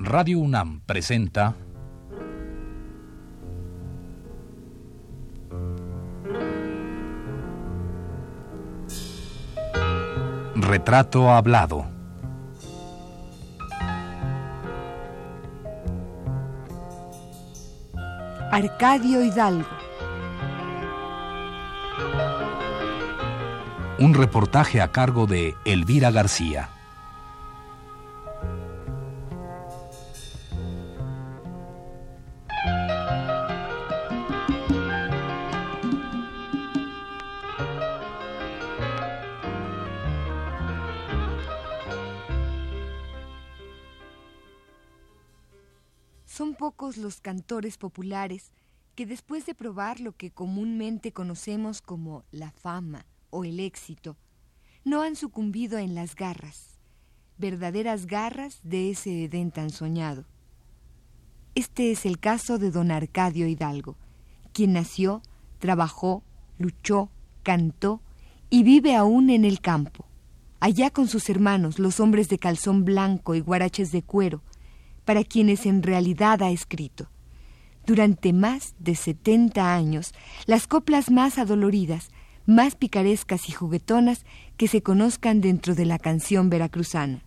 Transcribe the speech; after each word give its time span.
Radio 0.00 0.38
UNAM 0.38 0.80
presenta 0.86 1.56
Retrato 10.54 11.32
Hablado. 11.32 11.84
Arcadio 18.52 19.24
Hidalgo. 19.24 19.66
Un 23.98 24.14
reportaje 24.14 24.80
a 24.80 24.92
cargo 24.92 25.26
de 25.26 25.56
Elvira 25.64 26.12
García. 26.12 26.77
Cantores 47.28 47.76
populares 47.76 48.52
que 48.94 49.04
después 49.04 49.44
de 49.44 49.54
probar 49.54 50.00
lo 50.00 50.12
que 50.16 50.30
comúnmente 50.30 51.12
conocemos 51.12 51.82
como 51.82 52.24
la 52.32 52.52
fama 52.52 53.04
o 53.28 53.44
el 53.44 53.60
éxito, 53.60 54.16
no 54.82 55.02
han 55.02 55.14
sucumbido 55.14 55.76
en 55.76 55.94
las 55.94 56.14
garras, 56.14 56.78
verdaderas 57.36 58.06
garras 58.06 58.60
de 58.62 58.92
ese 58.92 59.24
Edén 59.24 59.50
tan 59.50 59.68
soñado. 59.68 60.24
Este 61.54 61.92
es 61.92 62.06
el 62.06 62.18
caso 62.18 62.56
de 62.56 62.70
don 62.70 62.90
Arcadio 62.90 63.46
Hidalgo, 63.46 63.98
quien 64.54 64.72
nació, 64.72 65.20
trabajó, 65.58 66.22
luchó, 66.56 67.10
cantó 67.42 68.00
y 68.48 68.62
vive 68.62 68.96
aún 68.96 69.28
en 69.28 69.44
el 69.44 69.60
campo, 69.60 70.06
allá 70.60 70.88
con 70.88 71.08
sus 71.08 71.28
hermanos, 71.28 71.78
los 71.78 72.00
hombres 72.00 72.30
de 72.30 72.38
calzón 72.38 72.86
blanco 72.86 73.34
y 73.34 73.40
guaraches 73.40 73.92
de 73.92 74.00
cuero, 74.00 74.40
para 75.04 75.24
quienes 75.24 75.66
en 75.66 75.82
realidad 75.82 76.40
ha 76.42 76.48
escrito. 76.48 77.10
Durante 77.88 78.34
más 78.34 78.74
de 78.78 78.94
setenta 78.94 79.74
años, 79.74 80.12
las 80.44 80.66
coplas 80.66 81.10
más 81.10 81.38
adoloridas, 81.38 82.10
más 82.44 82.74
picarescas 82.74 83.48
y 83.48 83.52
juguetonas 83.52 84.26
que 84.58 84.68
se 84.68 84.82
conozcan 84.82 85.40
dentro 85.40 85.74
de 85.74 85.86
la 85.86 85.98
canción 85.98 86.50
veracruzana. 86.50 87.22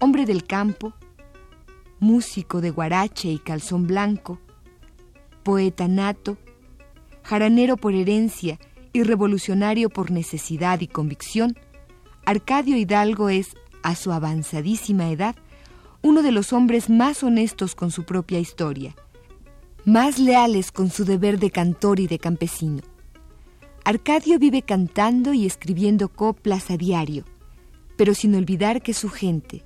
Hombre 0.00 0.26
del 0.26 0.44
campo, 0.44 0.92
músico 1.98 2.60
de 2.60 2.70
guarache 2.70 3.28
y 3.28 3.38
calzón 3.38 3.86
blanco, 3.86 4.38
poeta 5.42 5.88
nato, 5.88 6.36
jaranero 7.22 7.76
por 7.76 7.94
herencia 7.94 8.58
y 8.92 9.02
revolucionario 9.02 9.90
por 9.90 10.10
necesidad 10.10 10.80
y 10.80 10.86
convicción, 10.86 11.56
Arcadio 12.24 12.76
Hidalgo 12.76 13.28
es, 13.28 13.56
a 13.82 13.94
su 13.94 14.12
avanzadísima 14.12 15.10
edad, 15.10 15.34
uno 16.02 16.22
de 16.22 16.32
los 16.32 16.52
hombres 16.52 16.90
más 16.90 17.22
honestos 17.22 17.74
con 17.74 17.90
su 17.90 18.04
propia 18.04 18.38
historia, 18.38 18.94
más 19.84 20.18
leales 20.18 20.70
con 20.70 20.90
su 20.90 21.04
deber 21.04 21.38
de 21.38 21.50
cantor 21.50 21.98
y 21.98 22.06
de 22.06 22.18
campesino. 22.18 22.82
Arcadio 23.84 24.38
vive 24.38 24.62
cantando 24.62 25.32
y 25.32 25.46
escribiendo 25.46 26.08
coplas 26.08 26.70
a 26.70 26.76
diario, 26.76 27.24
pero 27.96 28.14
sin 28.14 28.34
olvidar 28.34 28.82
que 28.82 28.94
su 28.94 29.08
gente, 29.08 29.64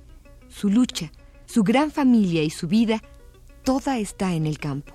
su 0.53 0.69
lucha, 0.69 1.11
su 1.45 1.63
gran 1.63 1.91
familia 1.91 2.43
y 2.43 2.49
su 2.49 2.67
vida, 2.67 3.01
toda 3.63 3.97
está 3.97 4.33
en 4.33 4.45
el 4.45 4.59
campo. 4.59 4.93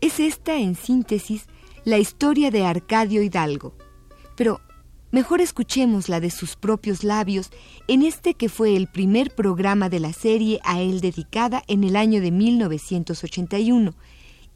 Es 0.00 0.18
esta, 0.18 0.56
en 0.56 0.74
síntesis, 0.74 1.46
la 1.84 1.98
historia 1.98 2.50
de 2.50 2.64
Arcadio 2.64 3.22
Hidalgo. 3.22 3.74
Pero 4.36 4.60
mejor 5.12 5.40
escuchemos 5.40 6.08
la 6.08 6.18
de 6.18 6.30
sus 6.30 6.56
propios 6.56 7.04
labios 7.04 7.50
en 7.86 8.02
este 8.02 8.34
que 8.34 8.48
fue 8.48 8.76
el 8.76 8.88
primer 8.88 9.34
programa 9.34 9.88
de 9.88 10.00
la 10.00 10.12
serie 10.12 10.60
a 10.64 10.80
él 10.80 11.00
dedicada 11.00 11.62
en 11.68 11.84
el 11.84 11.94
año 11.94 12.20
de 12.20 12.32
1981 12.32 13.94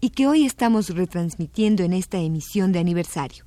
y 0.00 0.10
que 0.10 0.26
hoy 0.26 0.44
estamos 0.44 0.90
retransmitiendo 0.90 1.84
en 1.84 1.92
esta 1.92 2.18
emisión 2.18 2.72
de 2.72 2.80
aniversario. 2.80 3.44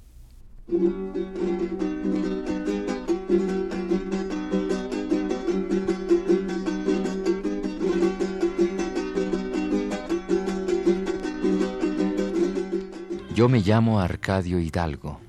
Yo 13.39 13.47
me 13.47 13.61
llamo 13.61 14.01
Arcadio 14.01 14.59
Hidalgo, 14.59 15.21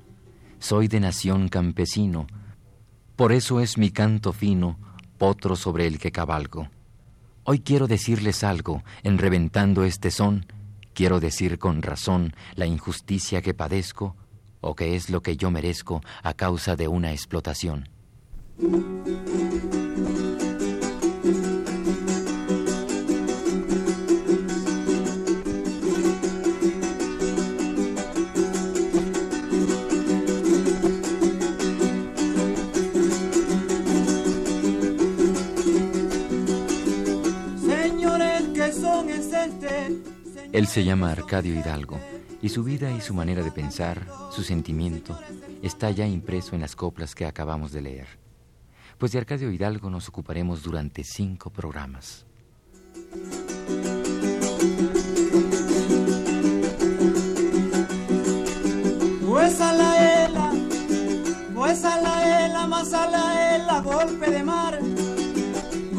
soy 0.61 0.87
de 0.87 0.99
nación 0.99 1.49
campesino, 1.49 2.27
por 3.15 3.33
eso 3.33 3.59
es 3.59 3.77
mi 3.77 3.91
canto 3.91 4.31
fino, 4.31 4.79
potro 5.17 5.55
sobre 5.55 5.87
el 5.87 5.99
que 5.99 6.11
cabalgo. 6.11 6.69
Hoy 7.43 7.59
quiero 7.59 7.87
decirles 7.87 8.43
algo, 8.43 8.83
en 9.03 9.17
reventando 9.17 9.83
este 9.83 10.11
son, 10.11 10.45
quiero 10.93 11.19
decir 11.19 11.57
con 11.57 11.81
razón 11.81 12.33
la 12.55 12.67
injusticia 12.67 13.41
que 13.41 13.55
padezco, 13.55 14.15
o 14.61 14.75
que 14.75 14.95
es 14.95 15.09
lo 15.09 15.21
que 15.21 15.35
yo 15.35 15.49
merezco 15.49 16.01
a 16.21 16.35
causa 16.35 16.75
de 16.75 16.87
una 16.87 17.11
explotación. 17.11 17.89
Él 40.61 40.67
se 40.67 40.83
llama 40.83 41.09
Arcadio 41.09 41.59
Hidalgo 41.59 41.99
y 42.39 42.49
su 42.49 42.63
vida 42.63 42.91
y 42.91 43.01
su 43.01 43.15
manera 43.15 43.41
de 43.41 43.51
pensar, 43.51 44.05
su 44.29 44.43
sentimiento, 44.43 45.19
está 45.63 45.89
ya 45.89 46.05
impreso 46.05 46.53
en 46.53 46.61
las 46.61 46.75
coplas 46.75 47.15
que 47.15 47.25
acabamos 47.25 47.71
de 47.71 47.81
leer. 47.81 48.07
Pues 48.99 49.11
de 49.11 49.17
Arcadio 49.17 49.49
Hidalgo 49.49 49.89
nos 49.89 50.07
ocuparemos 50.07 50.61
durante 50.61 51.03
cinco 51.03 51.49
programas. 51.49 52.27
La 59.57 60.27
ela, 60.27 60.53
la 61.57 62.45
ela, 62.45 62.67
la 62.67 63.55
ela, 63.55 63.81
golpe 63.81 64.29
de 64.29 64.43
mar. 64.43 64.60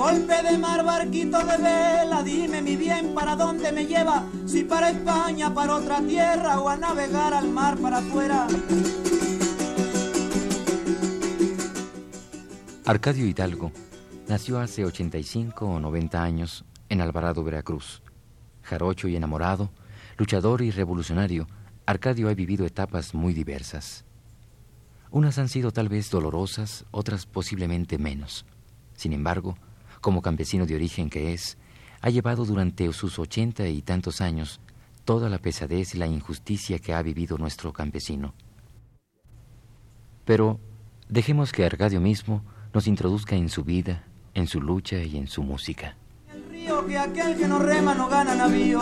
Golpe 0.02 0.42
de 0.42 0.58
mar, 0.58 0.84
barquito 0.84 1.38
de 1.46 1.58
vela, 1.58 2.24
dime 2.24 2.60
mi 2.60 2.74
bien 2.74 3.14
para 3.14 3.36
dónde 3.36 3.70
me 3.70 3.86
lleva, 3.86 4.24
si 4.46 4.64
para 4.64 4.90
España, 4.90 5.54
para 5.54 5.76
otra 5.76 6.02
tierra 6.02 6.58
o 6.58 6.68
a 6.68 6.76
navegar 6.76 7.32
al 7.32 7.48
mar 7.48 7.78
para 7.78 7.98
afuera. 7.98 8.48
Arcadio 12.84 13.26
Hidalgo 13.26 13.70
nació 14.26 14.58
hace 14.58 14.84
85 14.84 15.66
o 15.66 15.78
90 15.78 16.20
años 16.20 16.64
en 16.88 17.00
Alvarado, 17.00 17.44
Veracruz. 17.44 18.02
Jarocho 18.62 19.06
y 19.06 19.14
enamorado, 19.14 19.70
luchador 20.18 20.62
y 20.62 20.72
revolucionario, 20.72 21.46
Arcadio 21.86 22.28
ha 22.28 22.34
vivido 22.34 22.66
etapas 22.66 23.14
muy 23.14 23.34
diversas. 23.34 24.04
Unas 25.12 25.38
han 25.38 25.48
sido 25.48 25.70
tal 25.70 25.88
vez 25.88 26.10
dolorosas, 26.10 26.86
otras 26.90 27.24
posiblemente 27.24 27.98
menos. 27.98 28.44
Sin 28.96 29.12
embargo, 29.12 29.56
como 30.02 30.20
campesino 30.20 30.66
de 30.66 30.74
origen 30.74 31.08
que 31.08 31.32
es, 31.32 31.56
ha 32.02 32.10
llevado 32.10 32.44
durante 32.44 32.92
sus 32.92 33.18
ochenta 33.18 33.66
y 33.66 33.80
tantos 33.80 34.20
años 34.20 34.60
toda 35.06 35.30
la 35.30 35.38
pesadez 35.38 35.94
y 35.94 35.98
la 35.98 36.06
injusticia 36.06 36.78
que 36.78 36.92
ha 36.92 37.00
vivido 37.00 37.38
nuestro 37.38 37.72
campesino. 37.72 38.34
Pero 40.26 40.60
dejemos 41.08 41.52
que 41.52 41.64
Arcadio 41.64 42.00
mismo 42.00 42.42
nos 42.74 42.86
introduzca 42.86 43.36
en 43.36 43.48
su 43.48 43.64
vida, 43.64 44.04
en 44.34 44.46
su 44.46 44.60
lucha 44.60 45.02
y 45.02 45.16
en 45.16 45.26
su 45.26 45.42
música. 45.42 45.96
El 46.32 46.48
río 46.50 46.86
que 46.86 46.98
aquel 46.98 47.36
que 47.36 47.48
no 47.48 47.58
rema 47.58 47.94
no 47.94 48.08
gana 48.08 48.34
navío. 48.34 48.80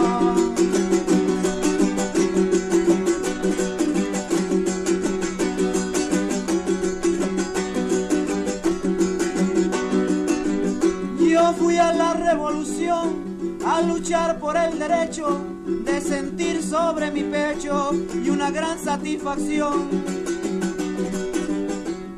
A 12.94 13.82
luchar 13.82 14.38
por 14.38 14.56
el 14.56 14.78
derecho 14.78 15.40
de 15.84 16.00
sentir 16.00 16.62
sobre 16.62 17.10
mi 17.10 17.22
pecho 17.22 17.90
y 18.24 18.28
una 18.30 18.50
gran 18.50 18.78
satisfacción. 18.78 19.88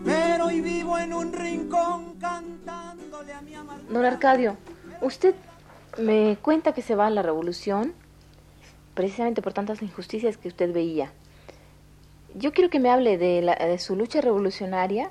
Pero 0.05 0.47
hoy 0.47 0.61
vivo 0.61 0.99
en 0.99 1.13
un 1.13 1.33
rincón 1.33 2.15
cantándole 2.19 3.33
a 3.33 3.43
mi 3.43 3.55
amargura. 3.55 3.93
Don 3.93 4.05
Arcadio, 4.05 4.57
usted 5.01 5.35
me 5.99 6.37
cuenta 6.41 6.73
que 6.73 6.83
se 6.83 6.95
va 6.95 7.07
a 7.07 7.11
la 7.11 7.23
revolución 7.23 7.93
precisamente 8.95 9.43
por 9.43 9.53
tantas 9.53 9.83
injusticias 9.83 10.37
que 10.37 10.49
usted 10.49 10.73
veía. 10.73 11.13
Yo 12.35 12.53
quiero 12.53 12.71
que 12.71 12.81
me 12.81 12.91
hable 12.91 13.19
de, 13.19 13.43
la- 13.43 13.55
de 13.57 13.79
su 13.79 13.95
lucha 13.95 14.21
revolucionaria 14.23 15.11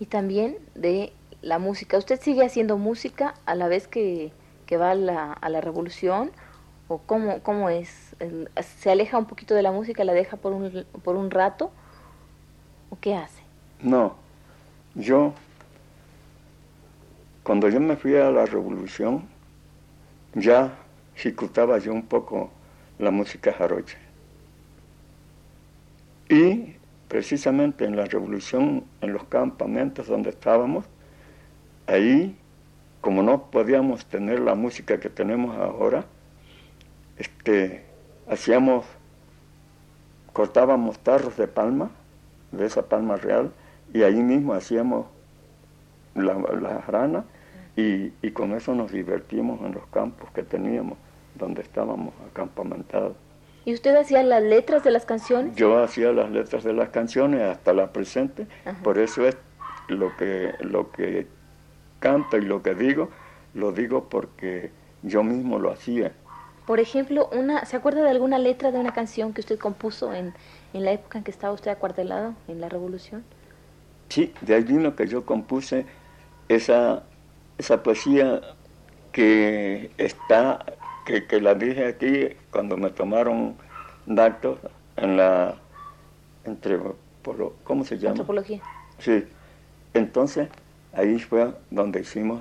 y 0.00 0.06
también 0.06 0.56
de 0.74 1.12
la 1.42 1.58
música. 1.58 1.98
¿Usted 1.98 2.20
sigue 2.20 2.44
haciendo 2.44 2.78
música 2.78 3.34
a 3.44 3.54
la 3.54 3.68
vez 3.68 3.86
que, 3.88 4.32
que 4.66 4.76
va 4.76 4.90
a 4.90 4.94
la, 4.94 5.32
a 5.32 5.48
la 5.48 5.60
revolución? 5.60 6.30
¿O 6.88 6.98
cómo, 6.98 7.40
cómo 7.42 7.68
es? 7.68 8.14
¿Se 8.60 8.90
aleja 8.90 9.18
un 9.18 9.26
poquito 9.26 9.54
de 9.54 9.62
la 9.62 9.72
música, 9.72 10.04
la 10.04 10.12
deja 10.12 10.36
por 10.36 10.52
un, 10.52 10.86
por 11.02 11.16
un 11.16 11.30
rato? 11.30 11.70
¿O 12.90 12.98
qué 13.00 13.14
hace? 13.16 13.42
No, 13.80 14.14
yo, 14.94 15.32
cuando 17.42 17.68
yo 17.68 17.80
me 17.80 17.96
fui 17.96 18.16
a 18.16 18.30
la 18.30 18.46
revolución, 18.46 19.26
ya 20.34 20.74
ejecutaba 21.16 21.78
yo 21.78 21.92
un 21.92 22.02
poco 22.02 22.50
la 22.98 23.10
música 23.10 23.52
jarocha. 23.52 23.98
Y 26.28 26.76
precisamente 27.08 27.84
en 27.84 27.96
la 27.96 28.04
revolución, 28.04 28.84
en 29.00 29.12
los 29.12 29.24
campamentos 29.24 30.06
donde 30.06 30.30
estábamos, 30.30 30.84
ahí, 31.86 32.36
como 33.06 33.22
no 33.22 33.52
podíamos 33.52 34.04
tener 34.06 34.40
la 34.40 34.56
música 34.56 34.98
que 34.98 35.08
tenemos 35.08 35.56
ahora, 35.56 36.06
este, 37.16 37.84
hacíamos, 38.28 38.84
cortábamos 40.32 40.98
tarros 40.98 41.36
de 41.36 41.46
palma, 41.46 41.92
de 42.50 42.66
esa 42.66 42.82
palma 42.82 43.14
real, 43.14 43.52
y 43.94 44.02
ahí 44.02 44.20
mismo 44.20 44.54
hacíamos 44.54 45.06
la, 46.16 46.34
la 46.60 46.82
jarana 46.82 47.24
y, 47.76 48.12
y 48.22 48.32
con 48.32 48.50
eso 48.54 48.74
nos 48.74 48.90
divertimos 48.90 49.60
en 49.60 49.74
los 49.74 49.86
campos 49.92 50.28
que 50.32 50.42
teníamos, 50.42 50.98
donde 51.36 51.62
estábamos 51.62 52.12
acampamentados. 52.32 53.14
¿Y 53.64 53.72
usted 53.72 53.94
hacía 53.94 54.24
las 54.24 54.42
letras 54.42 54.82
de 54.82 54.90
las 54.90 55.04
canciones? 55.04 55.54
Yo 55.54 55.78
hacía 55.78 56.10
las 56.10 56.28
letras 56.32 56.64
de 56.64 56.72
las 56.72 56.88
canciones 56.88 57.42
hasta 57.42 57.72
la 57.72 57.92
presente, 57.92 58.48
Ajá. 58.64 58.82
por 58.82 58.98
eso 58.98 59.24
es 59.24 59.36
lo 59.86 60.16
que, 60.16 60.54
lo 60.58 60.90
que 60.90 61.28
canto 61.98 62.36
y 62.36 62.42
lo 62.42 62.62
que 62.62 62.74
digo, 62.74 63.10
lo 63.54 63.72
digo 63.72 64.08
porque 64.08 64.70
yo 65.02 65.22
mismo 65.22 65.58
lo 65.58 65.70
hacía. 65.70 66.12
Por 66.66 66.80
ejemplo, 66.80 67.28
una, 67.32 67.64
¿se 67.64 67.76
acuerda 67.76 68.02
de 68.02 68.10
alguna 68.10 68.38
letra 68.38 68.72
de 68.72 68.78
una 68.78 68.92
canción 68.92 69.32
que 69.32 69.40
usted 69.40 69.58
compuso 69.58 70.12
en, 70.12 70.34
en 70.72 70.84
la 70.84 70.92
época 70.92 71.18
en 71.18 71.24
que 71.24 71.30
estaba 71.30 71.52
usted 71.52 71.70
acuartelado 71.70 72.34
en 72.48 72.60
la 72.60 72.68
Revolución? 72.68 73.24
Sí, 74.08 74.32
de 74.40 74.54
ahí 74.54 74.64
vino 74.64 74.96
que 74.96 75.06
yo 75.06 75.24
compuse 75.24 75.86
esa, 76.48 77.04
esa 77.58 77.82
poesía 77.82 78.40
que 79.12 79.90
está, 79.96 80.64
que, 81.04 81.26
que 81.26 81.40
la 81.40 81.54
dije 81.54 81.86
aquí 81.86 82.28
cuando 82.50 82.76
me 82.76 82.90
tomaron 82.90 83.56
datos 84.06 84.58
en 84.96 85.16
la, 85.16 85.56
entre, 86.44 86.78
¿cómo 87.64 87.84
se 87.84 87.96
llama? 87.96 88.10
Antropología. 88.10 88.60
Sí, 88.98 89.24
entonces 89.94 90.48
ahí 90.96 91.18
fue 91.18 91.52
donde 91.70 92.00
hicimos 92.00 92.40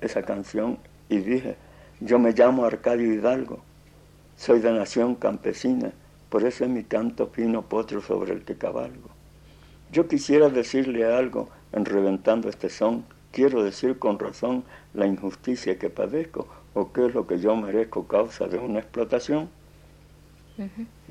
esa 0.00 0.22
canción 0.22 0.78
y 1.08 1.18
dije, 1.18 1.56
yo 2.00 2.18
me 2.18 2.32
llamo 2.32 2.64
Arcadio 2.64 3.12
Hidalgo, 3.12 3.60
soy 4.36 4.60
de 4.60 4.72
nación 4.72 5.14
campesina, 5.14 5.92
por 6.30 6.42
eso 6.44 6.64
es 6.64 6.70
mi 6.70 6.84
canto 6.84 7.26
fino 7.26 7.62
potro 7.62 8.00
sobre 8.00 8.32
el 8.32 8.44
que 8.44 8.56
cabalgo. 8.56 9.10
Yo 9.92 10.08
quisiera 10.08 10.48
decirle 10.48 11.04
algo 11.04 11.50
en 11.72 11.84
reventando 11.84 12.48
este 12.48 12.70
son, 12.70 13.04
quiero 13.30 13.62
decir 13.62 13.98
con 13.98 14.18
razón 14.18 14.64
la 14.94 15.06
injusticia 15.06 15.78
que 15.78 15.90
padezco 15.90 16.48
o 16.72 16.92
qué 16.92 17.06
es 17.06 17.14
lo 17.14 17.26
que 17.26 17.38
yo 17.38 17.54
merezco 17.54 18.08
causa 18.08 18.48
de 18.48 18.56
una 18.56 18.78
explotación. 18.78 19.50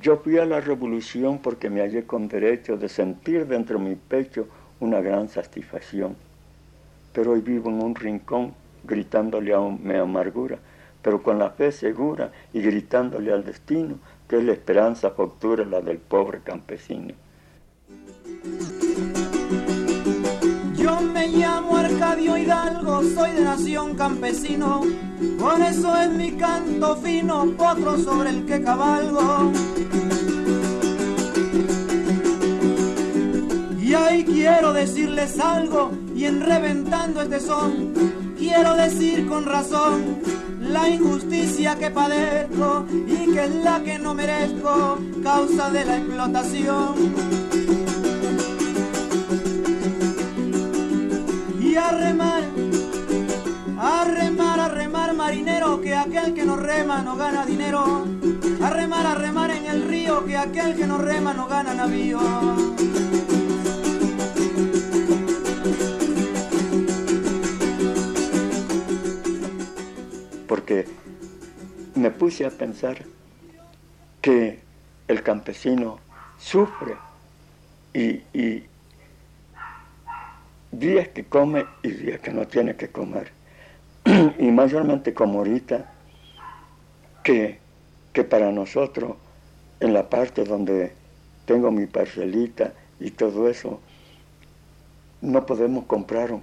Yo 0.02 0.18
fui 0.18 0.40
a 0.40 0.46
la 0.46 0.62
revolución 0.62 1.40
porque 1.40 1.70
me 1.70 1.82
hallé 1.82 2.06
con 2.06 2.28
derecho 2.28 2.76
de 2.78 2.90
sentir 2.90 3.46
dentro 3.46 3.78
de 3.78 3.86
mi 3.86 3.96
pecho 3.96 4.48
una 4.80 5.00
gran 5.00 5.30
satisfacción. 5.30 6.16
Pero 7.14 7.32
hoy 7.32 7.42
vivo 7.42 7.70
en 7.70 7.82
un 7.82 7.96
rincón 7.96 8.54
gritándole 8.84 9.54
a 9.54 9.60
mi 9.60 9.96
amargura, 9.96 10.58
pero 11.02 11.22
con 11.22 11.40
la 11.40 11.50
fe 11.52 11.72
segura 11.72 12.32
y 12.54 12.62
gritándole 12.62 13.32
al 13.32 13.44
destino 13.44 14.00
que 14.28 14.38
es 14.38 14.44
la 14.46 14.54
esperanza 14.54 15.12
futura 15.12 15.66
la 15.66 15.82
del 15.82 15.98
pobre 15.98 16.40
campesino. 16.42 17.14
Yo 20.76 21.02
me 21.02 21.28
llamo 21.28 21.76
Arcadio 21.76 22.38
Hidalgo, 22.38 23.04
soy 23.04 23.32
de 23.32 23.42
nación 23.44 23.96
campesino, 23.96 24.84
por 25.38 25.60
eso 25.62 25.96
es 25.98 26.10
mi 26.12 26.32
canto 26.32 26.96
fino, 26.96 27.46
potro 27.58 27.98
sobre 27.98 28.30
el 28.30 28.46
que 28.46 28.64
cabalgo. 28.64 29.52
Y 33.82 33.94
ahí 33.94 34.24
quiero 34.24 34.72
decirles 34.72 35.38
algo, 35.42 35.92
y 36.22 36.26
en 36.26 36.40
reventando 36.40 37.24
este 37.24 37.40
son, 37.40 37.94
quiero 38.38 38.76
decir 38.76 39.28
con 39.28 39.44
razón 39.44 40.20
la 40.62 40.88
injusticia 40.88 41.76
que 41.80 41.90
padezco 41.90 42.86
y 43.08 43.34
que 43.34 43.46
es 43.46 43.56
la 43.64 43.82
que 43.82 43.98
no 43.98 44.14
merezco, 44.14 45.00
causa 45.24 45.72
de 45.72 45.84
la 45.84 45.98
explotación. 45.98 46.94
y 51.60 51.76
a 51.76 51.90
remar, 51.90 52.44
a 53.80 54.04
remar, 54.04 54.60
a 54.60 54.68
remar 54.68 55.16
marinero, 55.16 55.82
que 55.82 55.96
aquel 55.96 56.36
que 56.36 56.46
no 56.46 56.56
rema 56.56 57.02
no 57.02 57.16
gana 57.16 57.48
dinero, 57.48 58.06
a 58.62 58.70
remar, 58.70 59.08
a 59.08 59.16
remar 59.16 59.50
en 59.50 59.66
el 59.66 59.88
río, 59.88 60.24
que 60.26 60.38
aquel 60.38 60.76
que 60.76 60.86
no 60.86 61.00
rema 61.00 61.34
no 61.34 61.48
gana 61.48 61.74
navío. 61.74 62.20
Me 72.02 72.10
puse 72.10 72.46
a 72.46 72.50
pensar 72.50 72.98
que 74.22 74.60
el 75.08 75.22
campesino 75.22 76.00
sufre 76.40 76.96
y, 77.94 78.64
días 80.72 81.10
que 81.10 81.26
come 81.26 81.66
y 81.84 81.92
días 81.92 82.20
que 82.22 82.32
no 82.32 82.48
tiene 82.48 82.76
que 82.76 82.90
comer. 82.90 83.32
y 84.40 84.50
mayormente 84.52 85.14
como 85.14 85.40
ahorita, 85.40 85.92
que, 87.24 87.60
que 88.14 88.24
para 88.24 88.52
nosotros, 88.52 89.18
en 89.80 89.94
la 89.94 90.10
parte 90.10 90.44
donde 90.44 90.94
tengo 91.46 91.70
mi 91.70 91.86
parcelita 91.86 92.74
y 93.00 93.12
todo 93.12 93.48
eso, 93.48 93.80
no 95.22 95.46
podemos 95.46 95.86
comprar 95.86 96.32
un, 96.32 96.42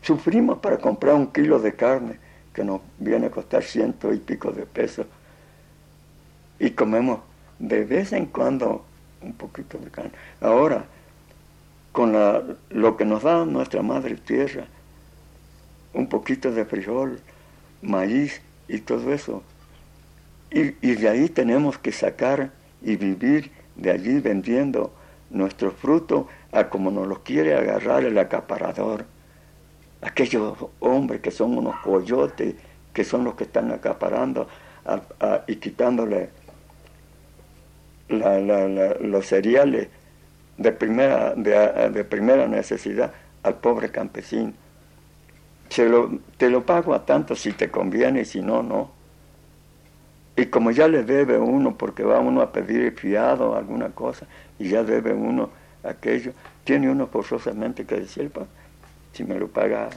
sufrimos 0.00 0.58
para 0.60 0.78
comprar 0.78 1.16
un 1.16 1.26
kilo 1.26 1.58
de 1.58 1.74
carne 1.74 2.31
que 2.52 2.64
nos 2.64 2.80
viene 2.98 3.26
a 3.26 3.30
costar 3.30 3.62
ciento 3.62 4.12
y 4.12 4.18
pico 4.18 4.52
de 4.52 4.66
pesos. 4.66 5.06
Y 6.58 6.70
comemos 6.70 7.20
de 7.58 7.84
vez 7.84 8.12
en 8.12 8.26
cuando 8.26 8.84
un 9.22 9.32
poquito 9.32 9.78
de 9.78 9.90
carne. 9.90 10.12
Ahora, 10.40 10.84
con 11.92 12.12
la- 12.12 12.42
lo 12.70 12.96
que 12.96 13.04
nos 13.04 13.22
da 13.22 13.44
nuestra 13.44 13.82
madre 13.82 14.16
tierra, 14.16 14.64
un 15.94 16.08
poquito 16.08 16.50
de 16.52 16.64
frijol, 16.64 17.20
maíz 17.82 18.40
y 18.68 18.78
todo 18.78 19.12
eso, 19.12 19.42
y, 20.50 20.74
y 20.86 20.94
de 20.96 21.08
ahí 21.08 21.28
tenemos 21.28 21.78
que 21.78 21.92
sacar 21.92 22.50
y 22.82 22.96
vivir 22.96 23.50
de 23.76 23.90
allí 23.90 24.20
vendiendo 24.20 24.92
nuestros 25.30 25.74
frutos 25.74 26.26
a 26.52 26.68
como 26.68 26.90
nos 26.90 27.06
los 27.06 27.20
quiere 27.20 27.54
agarrar 27.54 28.04
el 28.04 28.18
acaparador 28.18 29.06
aquellos 30.02 30.56
hombres 30.80 31.20
que 31.20 31.30
son 31.30 31.56
unos 31.56 31.76
coyotes, 31.76 32.54
que 32.92 33.04
son 33.04 33.24
los 33.24 33.34
que 33.34 33.44
están 33.44 33.70
acaparando 33.72 34.48
y 35.46 35.56
quitándole 35.56 36.30
los 38.08 39.26
cereales 39.26 39.88
de 40.58 40.72
primera, 40.72 41.34
de, 41.34 42.04
primera 42.04 42.46
necesidad 42.46 43.12
al 43.42 43.54
pobre 43.56 43.90
campesino. 43.90 44.52
lo, 45.78 46.18
te 46.36 46.50
lo 46.50 46.66
pago 46.66 46.94
a 46.94 47.06
tanto 47.06 47.34
si 47.34 47.52
te 47.52 47.70
conviene 47.70 48.22
y 48.22 48.24
si 48.24 48.42
no, 48.42 48.62
no. 48.62 48.90
Y 50.36 50.46
como 50.46 50.70
ya 50.70 50.88
le 50.88 51.04
debe 51.04 51.38
uno, 51.38 51.76
porque 51.76 52.02
va 52.02 52.18
uno 52.18 52.40
a 52.40 52.52
pedir 52.52 52.98
fiado 52.98 53.54
alguna 53.54 53.90
cosa, 53.90 54.26
y 54.58 54.68
ya 54.68 54.82
debe 54.82 55.12
uno 55.12 55.50
aquello, 55.84 56.32
tiene 56.64 56.90
uno 56.90 57.06
forzosamente 57.06 57.84
que 57.84 57.96
decir, 57.96 58.30
si 59.12 59.24
me 59.24 59.38
lo 59.38 59.48
paga 59.48 59.90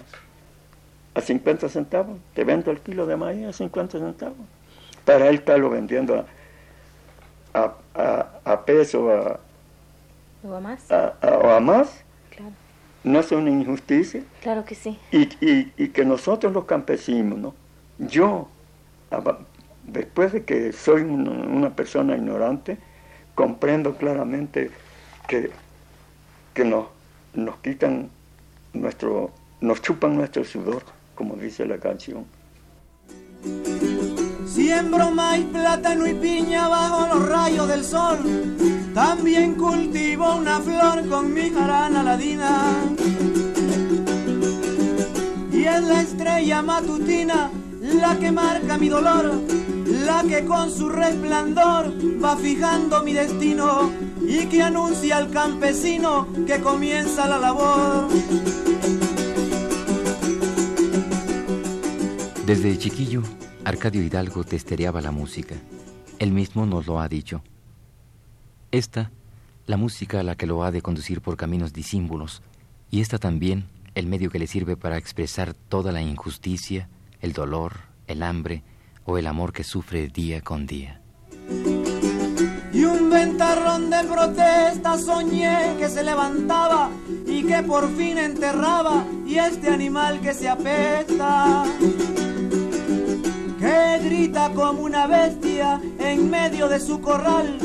a 1.14 1.22
50 1.22 1.70
centavos, 1.70 2.18
te 2.34 2.44
vendo 2.44 2.72
el 2.72 2.80
kilo 2.80 3.06
de 3.06 3.16
maíz 3.16 3.46
a 3.46 3.54
50 3.54 4.00
centavos. 4.00 4.38
Para 5.06 5.30
él 5.30 5.36
estarlo 5.36 5.70
vendiendo 5.70 6.26
a, 7.54 7.76
a, 7.94 8.30
a, 8.44 8.66
peso 8.66 9.06
o 10.44 10.56
a 10.56 10.60
más, 10.60 10.86
o 10.92 11.50
a 11.50 11.60
más 11.60 12.06
no 13.06 13.20
es 13.20 13.32
una 13.32 13.52
injusticia. 13.52 14.24
Claro 14.42 14.66
que 14.66 14.74
sí. 14.74 14.98
Y, 15.12 15.30
y, 15.40 15.72
y 15.78 15.90
que 15.90 16.04
nosotros 16.04 16.52
los 16.52 16.66
campesinos, 16.66 17.38
¿no? 17.38 17.54
yo, 18.00 18.50
después 19.84 20.34
de 20.34 20.44
que 20.44 20.74
soy 20.74 21.04
una, 21.04 21.76
persona 21.76 22.16
ignorante, 22.16 22.78
comprendo 23.36 23.96
claramente 23.96 24.72
que, 25.28 25.52
que 26.54 26.66
nos, 26.66 26.88
nos 27.34 27.58
quitan 27.58 28.10
nuestro, 28.76 29.32
nos 29.62 29.82
chupan 29.82 30.16
nuestro 30.16 30.44
sudor 30.44 30.84
como 31.16 31.36
dice 31.36 31.66
la 31.66 31.78
canción. 31.78 32.26
Siembro 34.46 35.12
maíz, 35.12 35.46
plátano 35.46 36.06
y 36.08 36.14
piña 36.14 36.68
bajo 36.68 37.16
los 37.16 37.30
rayos 37.30 37.68
del 37.68 37.84
sol. 37.84 38.20
También 38.94 39.56
cultivo 39.56 40.36
una 40.36 40.60
flor 40.60 41.08
con 41.10 41.34
mi 41.34 41.50
jarana 41.50 42.04
ladina. 42.04 42.72
Y 45.52 45.64
es 45.64 45.84
la 45.84 46.02
estrella 46.02 46.62
matutina 46.62 47.50
la 47.82 48.18
que 48.18 48.32
marca 48.32 48.78
mi 48.78 48.90
dolor, 48.90 49.42
la 50.06 50.24
que 50.24 50.44
con 50.46 50.72
su 50.72 50.90
resplandor 50.90 51.94
va 52.24 52.36
fijando 52.36 53.04
mi 53.04 53.14
destino 53.14 53.92
y 54.28 54.46
que 54.48 54.62
anuncia 54.62 55.18
al 55.18 55.30
campesino 55.32 56.28
que 56.46 56.60
comienza 56.60 57.28
la 57.28 57.38
labor. 57.38 58.08
Desde 62.46 62.78
chiquillo, 62.78 63.24
Arcadio 63.64 64.04
Hidalgo 64.04 64.44
testereaba 64.44 65.02
la 65.02 65.12
música. 65.12 65.56
Él 66.20 66.32
mismo 66.32 66.66
nos 66.66 66.86
lo 66.86 67.00
ha 67.00 67.08
dicho. 67.10 67.44
Esta, 68.72 69.12
la 69.66 69.78
música 69.78 70.20
a 70.20 70.24
la 70.24 70.36
que 70.36 70.46
lo 70.46 70.64
ha 70.64 70.72
de 70.72 70.82
conducir 70.82 71.22
por 71.22 71.38
caminos 71.38 71.74
disímbulos, 71.74 72.44
y 72.92 73.02
esta 73.02 73.18
también, 73.18 73.66
el 73.96 74.06
medio 74.06 74.30
que 74.30 74.40
le 74.40 74.48
sirve 74.48 74.78
para 74.78 74.98
expresar 74.98 75.54
toda 75.54 75.92
la 75.92 76.02
injusticia, 76.02 76.88
el 77.20 77.34
dolor, 77.34 77.80
el 78.08 78.22
hambre 78.22 78.64
o 79.06 79.18
el 79.18 79.28
amor 79.28 79.54
que 79.54 79.64
sufre 79.64 80.08
día 80.08 80.42
con 80.42 80.68
día. 80.68 81.02
Ventarrón 83.16 83.90
de 83.90 84.04
protesta 84.04 84.98
soñé 84.98 85.78
que 85.80 85.88
se 85.88 86.04
levantaba 86.04 86.90
y 87.26 87.44
que 87.44 87.64
por 87.64 87.90
fin 87.96 88.18
enterraba 88.18 89.06
y 89.26 89.38
este 89.38 89.70
animal 89.70 90.20
que 90.20 90.34
se 90.34 90.50
apesta 90.50 91.64
que 93.58 94.00
grita 94.04 94.52
como 94.54 94.82
una 94.82 95.08
bestia 95.08 95.82
en 95.98 96.30
medio 96.30 96.68
de 96.68 96.78
su 96.82 97.00
corral, 97.00 97.58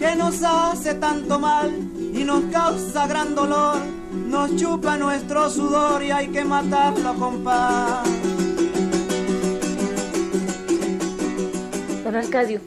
que 0.00 0.16
nos 0.16 0.42
hace 0.42 0.94
tanto 0.94 1.38
mal 1.38 1.70
y 2.12 2.24
nos 2.24 2.42
causa 2.52 3.06
gran 3.06 3.36
dolor, 3.36 3.78
nos 4.26 4.56
chupa 4.56 4.96
nuestro 4.96 5.48
sudor 5.48 6.02
y 6.02 6.10
hay 6.10 6.26
que 6.26 6.44
matarlo 6.44 7.14
con 7.14 7.44
paz. 7.44 8.02
Don 12.02 12.16
Arcadio, 12.16 12.60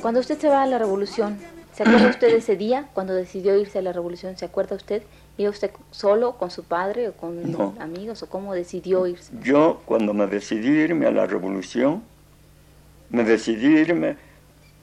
cuando 0.00 0.20
usted 0.20 0.38
se 0.38 0.48
va 0.48 0.62
a 0.62 0.66
la 0.66 0.78
revolución, 0.78 1.38
¿se 1.72 1.82
acuerda 1.82 2.08
usted 2.10 2.28
de 2.28 2.36
ese 2.38 2.56
día 2.56 2.88
cuando 2.94 3.14
decidió 3.14 3.56
irse 3.56 3.78
a 3.78 3.82
la 3.82 3.92
revolución? 3.92 4.36
¿Se 4.36 4.44
acuerda 4.44 4.76
usted? 4.76 5.02
¿Iba 5.36 5.50
usted 5.50 5.70
solo 5.90 6.36
con 6.36 6.50
su 6.50 6.64
padre 6.64 7.08
o 7.08 7.12
con 7.12 7.76
amigos 7.80 8.22
o 8.22 8.28
cómo 8.28 8.54
decidió 8.54 9.06
irse? 9.06 9.32
Yo 9.42 9.80
cuando 9.84 10.12
me 10.14 10.26
decidí 10.26 10.68
irme 10.68 11.06
a 11.06 11.12
la 11.12 11.26
revolución, 11.26 12.02
me 13.10 13.24
decidí 13.24 13.66
irme 13.66 14.16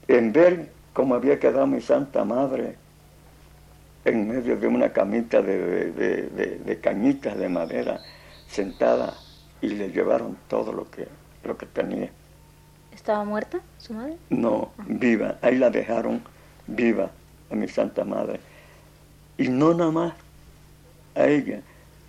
en 0.08 0.32
ver 0.32 0.72
cómo 0.94 1.16
había 1.16 1.40
quedado 1.40 1.68
mi 1.68 1.82
santa 1.82 2.24
madre 2.24 2.78
en 4.06 4.28
medio 4.28 4.56
de 4.56 4.68
una 4.68 4.94
camita 4.94 5.42
de, 5.42 5.92
de, 5.92 6.80
cañitas 6.80 7.38
de 7.38 7.50
madera 7.50 8.00
sentada 8.48 9.14
y 9.62 9.70
le 9.70 9.90
llevaron 9.90 10.38
todo 10.48 10.72
lo 10.72 10.90
que, 10.90 11.08
lo 11.44 11.58
que 11.58 11.66
tenía. 11.66 12.12
¿Estaba 12.96 13.26
muerta 13.26 13.60
su 13.78 13.94
madre? 13.94 14.16
No, 14.30 14.72
viva. 14.88 15.36
Ahí 15.42 15.58
la 15.58 15.70
dejaron 15.70 16.22
viva 16.66 17.12
a 17.52 17.56
mi 17.56 17.68
santa 17.68 18.06
madre. 18.06 18.40
Y 19.38 19.50
no 19.50 19.74
nada 19.74 19.92
más 19.92 20.14
a 21.14 21.28
ella, 21.28 21.62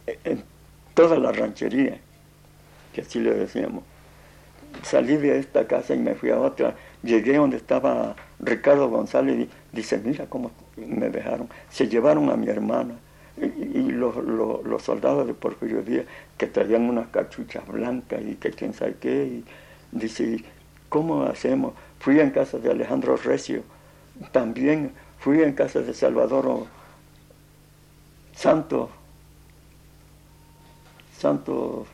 en 0.07 0.45
toda 0.95 1.19
la 1.19 1.33
ranchería, 1.33 1.99
que 2.95 3.01
así 3.01 3.19
le 3.19 3.35
decíamos. 3.35 3.83
Salí 4.83 5.17
de 5.17 5.39
esta 5.41 5.67
casa 5.67 5.93
y 5.93 5.99
me 5.99 6.15
fui 6.15 6.31
a 6.31 6.39
otra. 6.39 6.77
Llegué 7.03 7.37
donde 7.37 7.57
estaba 7.57 8.15
Ricardo 8.39 8.89
González 8.89 9.41
y 9.41 9.51
dice, 9.73 9.99
mira 9.99 10.27
cómo 10.27 10.53
me 10.77 11.11
dejaron. 11.11 11.49
Se 11.69 11.89
llevaron 11.89 12.31
a 12.31 12.37
mi 12.37 12.49
hermana 12.49 12.95
y, 13.37 13.91
los, 13.91 14.17
los, 14.17 14.83
soldados 14.83 15.27
de 15.27 15.35
Porfirio 15.35 15.83
Díaz 15.83 16.07
que 16.39 16.47
traían 16.47 16.83
unas 16.83 17.09
cachuchas 17.09 17.67
blancas 17.67 18.23
y 18.25 18.37
que 18.37 18.51
quién 18.51 18.73
sabe 18.73 18.95
qué. 19.01 19.25
Y 19.25 19.45
dice, 19.91 20.45
¿cómo 20.89 21.25
hacemos? 21.25 21.75
Fui 22.01 22.21
en 22.21 22.31
casa 22.31 22.59
de 22.59 22.71
Alejandro 22.71 23.17
Recio, 23.17 23.63
también 24.33 24.93
fui 25.19 25.43
en 25.43 25.53
casa 25.53 25.81
de 25.81 25.93
Salvador 25.93 26.67
Santo, 28.35 28.91
Santo, 31.17 31.87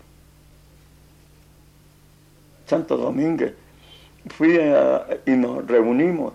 Santo 2.66 2.96
Domínguez. 2.96 3.54
Fui 4.28 4.58
y 5.26 5.30
nos 5.32 5.66
reunimos 5.66 6.34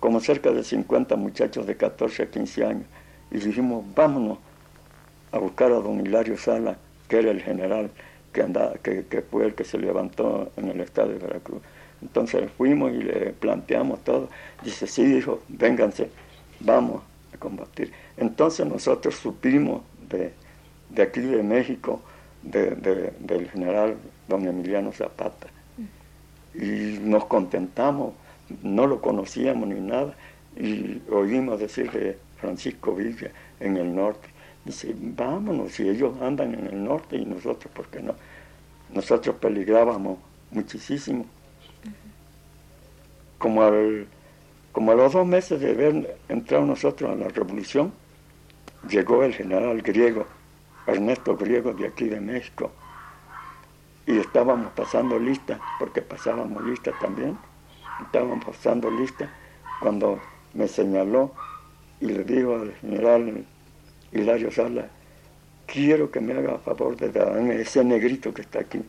como 0.00 0.20
cerca 0.20 0.50
de 0.50 0.62
50 0.62 1.16
muchachos 1.16 1.66
de 1.66 1.76
14 1.76 2.24
a 2.24 2.30
15 2.30 2.64
años 2.64 2.86
y 3.30 3.38
dijimos, 3.38 3.84
vámonos 3.94 4.38
a 5.32 5.38
buscar 5.38 5.72
a 5.72 5.76
don 5.76 6.00
Hilario 6.00 6.36
Sala, 6.36 6.76
que 7.08 7.18
era 7.18 7.30
el 7.30 7.42
general 7.42 7.90
que, 8.32 8.42
andaba, 8.42 8.74
que, 8.74 9.06
que 9.06 9.22
fue 9.22 9.46
el 9.46 9.54
que 9.54 9.64
se 9.64 9.78
levantó 9.78 10.50
en 10.56 10.68
el 10.68 10.80
estado 10.80 11.08
de 11.08 11.18
Veracruz. 11.18 11.62
Entonces 12.02 12.50
fuimos 12.56 12.92
y 12.92 12.98
le 12.98 13.32
planteamos 13.32 14.04
todo. 14.04 14.28
Dice, 14.62 14.86
sí, 14.86 15.04
dijo, 15.04 15.42
vénganse, 15.48 16.10
vamos 16.60 17.02
a 17.32 17.38
combatir. 17.38 17.92
Entonces 18.16 18.66
nosotros 18.66 19.14
supimos 19.14 19.82
de, 20.08 20.32
aquí 21.02 21.20
de 21.20 21.42
México, 21.42 22.00
del 22.42 23.50
general 23.50 23.96
don 24.28 24.46
Emiliano 24.46 24.92
Zapata, 24.92 25.48
y 26.54 26.98
nos 27.00 27.26
contentamos, 27.26 28.14
no 28.62 28.86
lo 28.86 29.00
conocíamos 29.00 29.68
ni 29.68 29.80
nada, 29.80 30.14
y 30.56 31.02
oímos 31.10 31.60
decir 31.60 31.90
de 31.90 32.18
Francisco 32.40 32.94
Villa 32.94 33.30
en 33.60 33.76
el 33.76 33.94
norte. 33.94 34.28
Dice, 34.64 34.94
vámonos, 34.96 35.72
si 35.72 35.88
ellos 35.88 36.20
andan 36.20 36.54
en 36.54 36.66
el 36.66 36.82
norte 36.82 37.16
y 37.16 37.24
nosotros, 37.24 37.72
¿por 37.72 37.86
qué 37.88 38.00
no? 38.00 38.14
Nosotros 38.92 39.36
peligrábamos 39.36 40.18
muchísimo. 40.50 41.26
Como 43.38 43.62
al 43.62 44.06
como 44.76 44.92
a 44.92 44.94
los 44.94 45.14
dos 45.14 45.26
meses 45.26 45.58
de 45.58 45.70
haber 45.70 46.18
entrado 46.28 46.66
nosotros 46.66 47.10
a 47.10 47.14
la 47.14 47.28
revolución, 47.28 47.94
llegó 48.86 49.22
el 49.22 49.32
general 49.32 49.80
griego, 49.80 50.26
Ernesto 50.86 51.34
Griego 51.34 51.72
de 51.72 51.86
aquí 51.86 52.10
de 52.10 52.20
México, 52.20 52.70
y 54.06 54.18
estábamos 54.18 54.70
pasando 54.72 55.18
lista, 55.18 55.58
porque 55.78 56.02
pasábamos 56.02 56.62
lista 56.62 56.92
también, 57.00 57.38
estábamos 58.04 58.44
pasando 58.44 58.90
lista 58.90 59.32
cuando 59.80 60.20
me 60.52 60.68
señaló 60.68 61.32
y 61.98 62.08
le 62.08 62.24
digo 62.24 62.56
al 62.56 62.74
general 62.74 63.46
Hilario 64.12 64.50
Sala, 64.50 64.88
quiero 65.64 66.10
que 66.10 66.20
me 66.20 66.34
haga 66.34 66.58
favor 66.58 66.98
de 66.98 67.10
darme 67.10 67.62
ese 67.62 67.82
negrito 67.82 68.34
que 68.34 68.42
está 68.42 68.60
aquí. 68.60 68.82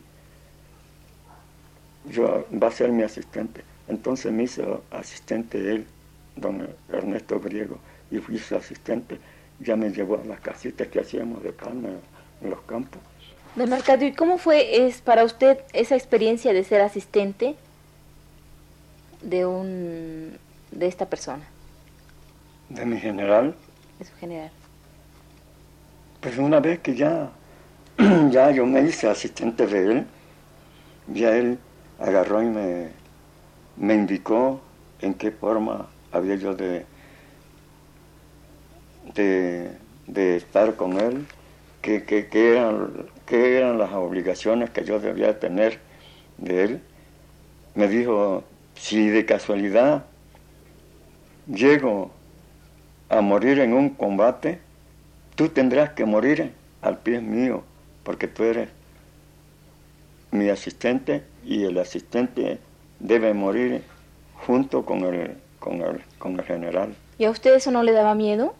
Yo, 2.10 2.46
va 2.50 2.68
a 2.68 2.70
ser 2.70 2.90
mi 2.90 3.02
asistente. 3.02 3.62
Entonces 3.88 4.32
me 4.32 4.44
hizo 4.44 4.82
asistente 4.90 5.58
él, 5.58 5.86
don 6.36 6.68
Ernesto 6.92 7.40
Griego, 7.40 7.78
y 8.10 8.18
fui 8.18 8.38
su 8.38 8.56
asistente. 8.56 9.18
Ya 9.60 9.76
me 9.76 9.90
llevó 9.90 10.20
a 10.22 10.24
las 10.24 10.40
casitas 10.40 10.88
que 10.88 11.00
hacíamos 11.00 11.42
de 11.42 11.52
palma 11.52 11.88
en 12.42 12.50
los 12.50 12.60
campos. 12.62 13.00
Don 13.56 13.72
Arcadio, 13.72 14.08
¿y 14.08 14.12
cómo 14.12 14.38
fue 14.38 14.86
es 14.86 15.00
para 15.00 15.24
usted 15.24 15.58
esa 15.72 15.96
experiencia 15.96 16.52
de 16.52 16.62
ser 16.64 16.80
asistente 16.80 17.56
de 19.22 19.46
un 19.46 20.38
de 20.70 20.86
esta 20.86 21.06
persona? 21.06 21.44
De 22.68 22.84
mi 22.84 23.00
general. 23.00 23.54
De 23.98 24.04
su 24.04 24.14
general. 24.16 24.50
Pues 26.20 26.36
una 26.38 26.60
vez 26.60 26.78
que 26.80 26.94
ya, 26.94 27.30
ya 28.30 28.50
yo 28.50 28.66
me 28.66 28.82
hice 28.82 29.08
asistente 29.08 29.66
de 29.66 29.92
él, 29.92 30.06
ya 31.08 31.34
él 31.34 31.58
agarró 31.98 32.42
y 32.42 32.46
me, 32.46 32.88
me 33.76 33.94
indicó 33.94 34.60
en 35.00 35.14
qué 35.14 35.30
forma 35.30 35.88
había 36.12 36.36
yo 36.36 36.54
de, 36.54 36.84
de, 39.14 40.36
estar 40.36 40.76
con 40.76 40.98
él, 40.98 41.26
qué, 41.82 42.28
eran, 42.32 43.06
qué 43.26 43.58
eran 43.58 43.78
las 43.78 43.92
obligaciones 43.92 44.70
que 44.70 44.84
yo 44.84 45.00
debía 45.00 45.38
tener 45.38 45.78
de 46.38 46.64
él. 46.64 46.82
Me 47.74 47.88
dijo, 47.88 48.44
si 48.74 49.08
de 49.08 49.24
casualidad 49.24 50.04
llego 51.46 52.10
a 53.08 53.20
morir 53.20 53.60
en 53.60 53.72
un 53.72 53.90
combate, 53.90 54.60
tú 55.34 55.48
tendrás 55.48 55.90
que 55.90 56.04
morir 56.04 56.52
al 56.82 56.98
pie 56.98 57.20
mío, 57.20 57.62
porque 58.02 58.28
tú 58.28 58.44
eres 58.44 58.68
mi 60.30 60.48
asistente 60.48 61.22
y 61.44 61.64
el 61.64 61.78
asistente 61.78 62.58
debe 63.00 63.34
morir 63.34 63.82
junto 64.34 64.84
con 64.84 65.04
el, 65.04 65.36
con 65.58 65.80
el, 65.80 66.02
con 66.18 66.38
el 66.38 66.42
general. 66.44 66.94
¿Y 67.18 67.24
a 67.24 67.30
usted 67.30 67.54
eso 67.54 67.70
no 67.70 67.82
le 67.82 67.92
daba 67.92 68.14
miedo? 68.14 68.54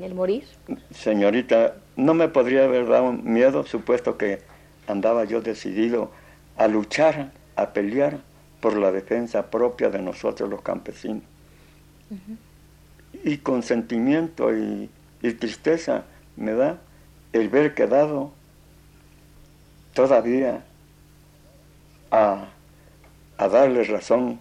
¿El 0.00 0.14
morir? 0.14 0.44
Señorita, 0.92 1.76
no 1.96 2.14
me 2.14 2.28
podría 2.28 2.64
haber 2.64 2.88
dado 2.88 3.12
miedo, 3.12 3.64
supuesto 3.64 4.18
que 4.18 4.40
andaba 4.86 5.24
yo 5.24 5.40
decidido 5.40 6.10
a 6.56 6.66
luchar, 6.66 7.32
a 7.56 7.72
pelear 7.72 8.18
por 8.60 8.76
la 8.76 8.90
defensa 8.90 9.50
propia 9.50 9.90
de 9.90 10.00
nosotros 10.02 10.50
los 10.50 10.62
campesinos. 10.62 11.22
Y 13.24 13.38
con 13.38 13.62
sentimiento 13.62 14.54
y, 14.56 14.90
y 15.22 15.32
tristeza 15.32 16.04
me 16.36 16.52
da 16.52 16.78
el 17.32 17.48
ver 17.48 17.74
quedado 17.74 18.32
todavía 19.94 20.64
a, 22.14 23.48
darle 23.48 23.84
razón 23.84 24.40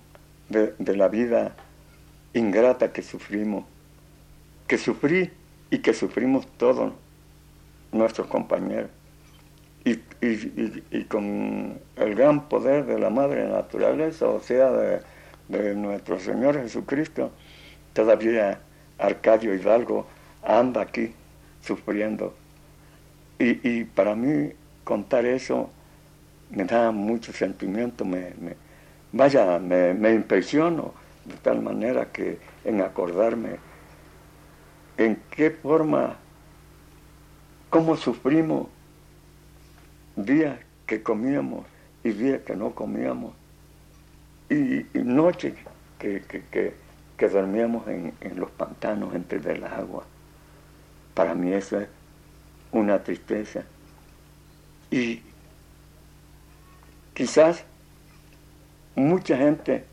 de, 0.49 0.95
la 0.95 1.07
vida 1.07 1.55
ingrata 2.33 2.93
que 2.93 3.01
sufrimos, 3.01 3.65
que 4.67 4.77
sufrí 4.77 5.31
y 5.69 5.79
que 5.79 5.93
sufrimos 5.93 6.47
todos 6.57 6.93
nuestros 7.91 8.27
compañeros. 8.27 8.89
Y, 9.85 9.97
con 11.05 11.79
el 11.97 12.15
gran 12.15 12.47
poder 12.47 12.85
de 12.85 12.97
la 12.99 13.09
Madre 13.09 13.47
Naturaleza, 13.49 14.27
o 14.27 14.39
sea, 14.39 14.71
de, 14.71 15.01
de 15.49 15.75
nuestro 15.75 16.19
Señor 16.19 16.55
Jesucristo, 16.61 17.31
todavía 17.93 18.61
Arcadio 18.97 19.53
Hidalgo 19.53 20.07
anda 20.43 20.81
aquí 20.81 21.13
sufriendo. 21.61 22.33
Y, 23.39 23.83
para 23.83 24.15
mí 24.15 24.53
contar 24.85 25.25
eso 25.25 25.69
me 26.55 26.65
da 26.65 26.91
mucho 26.91 27.33
sentimiento, 27.33 28.05
me, 28.05 28.33
vaya, 29.11 29.59
me, 29.59 30.13
impresiono 30.13 30.93
de 31.25 31.35
tal 31.35 31.61
manera 31.61 32.11
que 32.11 32.37
en 32.63 32.81
acordarme 32.81 33.57
en 34.97 35.21
qué 35.31 35.49
forma, 35.49 36.17
cómo 37.69 37.97
sufrimos 37.97 38.67
días 40.15 40.59
que 40.85 41.01
comíamos 41.01 41.65
y 42.03 42.11
días 42.11 42.41
que 42.41 42.55
no 42.55 42.75
comíamos, 42.75 43.33
y, 44.49 44.85
noches 44.93 45.55
que, 45.97 46.73
dormíamos 47.31 47.87
en, 47.87 48.13
los 48.35 48.51
pantanos 48.51 49.15
entre 49.15 49.39
el 49.39 49.63
agua. 49.63 50.03
Para 51.13 51.33
mí 51.33 51.53
eso 51.53 51.79
es 51.79 51.87
una 52.71 53.01
tristeza. 53.01 53.63
Y 54.91 55.21
quizás 57.13 57.63
mucha 58.95 59.37
gente 59.37 59.85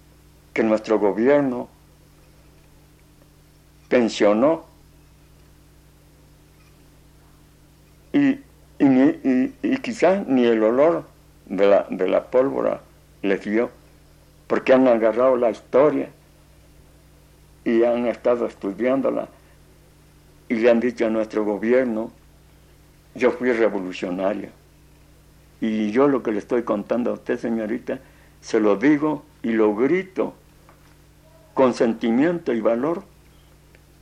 que 0.53 0.63
nuestro 0.63 0.99
gobierno 0.99 1.69
pensionó 3.89 4.65
y, 8.13 8.41
y, 8.79 9.77
quizás 9.83 10.27
ni 10.27 10.45
el 10.45 10.63
olor 10.63 11.05
de 11.47 11.67
la, 11.67 11.87
de 11.91 12.09
la 12.09 12.31
pólvora 12.31 12.81
les 13.23 13.45
dio, 13.45 13.71
porque 14.47 14.73
han 14.73 14.89
agarrado 14.89 15.37
la 15.37 15.51
historia 15.51 16.09
y 17.65 17.83
han 17.85 18.07
estado 18.07 18.47
estudiándola 18.47 19.29
y 20.49 20.55
le 20.55 20.71
han 20.71 20.81
dicho 20.81 21.07
a 21.07 21.11
nuestro 21.11 21.45
gobierno, 21.45 22.11
yo 23.15 23.31
fui 23.31 23.53
revolucionario. 23.53 24.60
Y 25.61 25.91
yo 25.91 26.09
lo 26.09 26.23
que 26.23 26.33
le 26.33 26.39
estoy 26.39 26.63
contando 26.63 27.11
a 27.11 27.15
usted, 27.15 27.39
señorita, 27.39 27.99
se 28.41 28.61
lo 28.61 28.77
digo 28.77 29.25
y 29.43 29.53
lo 29.53 29.75
grito 29.75 30.35
con 31.55 31.75
sentimiento 31.75 32.53
y 32.53 32.61
valor, 32.61 33.03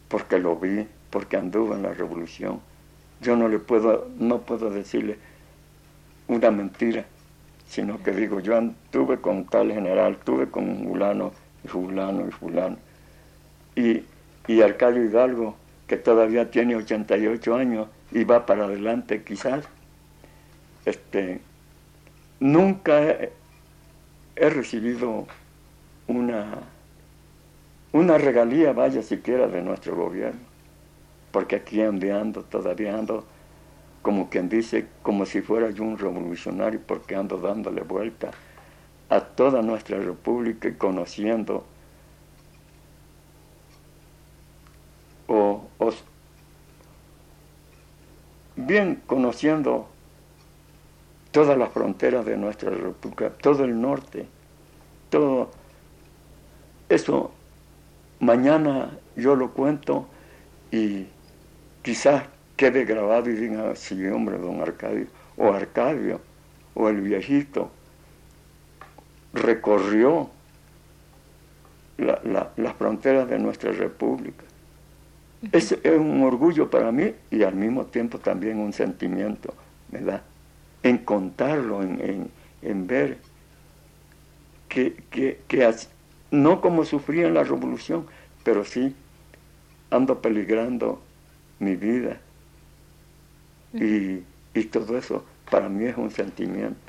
porque 0.09 0.39
lo 0.39 0.57
vi, 0.57 0.87
porque 1.11 1.37
anduve 1.37 1.75
en 1.75 1.83
la 1.83 1.93
revolución. 1.93 2.61
Yo 3.21 3.35
no 3.35 3.49
le 3.49 3.59
puedo, 3.59 4.09
no 4.19 4.43
puedo 4.43 4.71
decirle 4.71 5.19
una 6.29 6.51
mentira, 6.51 7.05
sino 7.67 8.03
que 8.03 8.13
digo, 8.13 8.41
yo 8.41 8.57
anduve 8.57 9.19
con 9.21 9.45
tal 9.47 9.73
general, 9.73 10.19
tuve 10.25 10.49
con 10.49 10.85
fulano 10.85 11.33
y 11.65 11.69
fulano 11.69 12.29
y 12.29 12.31
fulano. 12.31 12.77
Y, 13.75 14.05
y 14.47 14.63
Arcadio 14.63 15.05
Hidalgo 15.05 15.57
que 15.89 15.97
todavía 15.97 16.51
tiene 16.51 16.77
88 16.77 17.55
años 17.57 17.89
y 18.13 18.25
va 18.25 18.47
para 18.47 18.67
adelante 18.67 19.25
quizás, 19.25 19.65
este, 20.85 21.41
nunca 22.41 23.01
he, 23.01 23.33
recibido 24.37 25.27
una, 26.07 26.61
una 27.93 28.19
regalía, 28.19 28.73
vaya 28.73 29.03
siquiera, 29.03 29.49
de 29.49 29.63
nuestro 29.63 29.97
gobierno, 29.97 30.41
porque 31.33 31.57
aquí 31.57 31.81
ando, 31.83 32.43
todavía 32.45 32.97
ando, 32.97 33.25
como 34.03 34.31
quien 34.31 34.49
dice, 34.49 34.87
como 35.03 35.27
si 35.27 35.41
fuera 35.41 35.71
yo 35.71 35.83
un 35.83 35.99
revolucionario, 35.99 36.81
porque 36.87 37.17
ando 37.17 37.39
dándole 37.39 37.83
vuelta 37.83 38.31
a 39.09 39.21
toda 39.21 39.63
nuestra 39.63 39.99
república 39.99 40.69
y 40.69 40.75
conociendo 40.75 41.65
o, 45.29 45.69
bien 48.57 49.03
conociendo 49.07 49.89
todas 51.31 51.59
las 51.59 51.73
fronteras 51.73 52.25
de 52.25 52.37
nuestra 52.37 52.71
república, 52.71 53.31
todo 53.31 53.65
el 53.65 53.81
norte, 53.81 54.27
todo 55.11 55.51
eso 56.89 57.33
mañana 58.21 58.99
yo 59.17 59.37
lo 59.37 59.53
cuento 59.53 60.07
y 60.71 61.07
quizás 61.83 62.25
quede 62.57 62.85
grabado 62.85 63.31
y 63.31 63.35
diga, 63.35 63.75
sí, 63.77 64.07
hombre, 64.07 64.39
don 64.39 64.61
Arcadio, 64.61 65.07
o 65.37 65.53
Arcadio, 65.53 66.21
o 66.75 66.89
el 66.89 67.01
viejito, 67.01 67.71
recorrió 69.33 70.29
las 71.99 72.75
fronteras 72.75 73.29
de 73.29 73.39
nuestra 73.39 73.73
república. 73.73 74.45
Es, 75.53 75.77
un 75.85 76.23
orgullo 76.25 76.69
para 76.69 76.91
mí 76.91 77.15
y 77.31 77.43
al 77.45 77.55
mismo 77.55 77.87
tiempo 77.87 78.19
también 78.19 78.59
un 78.59 78.73
sentimiento, 78.73 79.55
¿verdad? 79.89 80.23
En 80.83 80.99
contarlo, 80.99 81.83
en, 81.83 82.31
ver 82.87 83.19
que, 84.69 84.95
que, 85.11 85.75
no 86.31 86.61
como 86.61 86.85
sufrí 86.85 87.21
en 87.21 87.35
la 87.35 87.45
revolución, 87.45 88.07
pero 88.45 88.65
sí 88.65 88.95
ando 89.91 90.21
peligrando 90.21 91.01
mi 91.59 91.75
vida. 91.75 92.21
Y, 93.75 94.23
y 94.55 94.65
todo 94.65 94.97
eso 94.97 95.25
para 95.51 95.69
mí 95.69 95.85
es 95.87 95.97
un 95.97 96.11
sentimiento. 96.11 96.88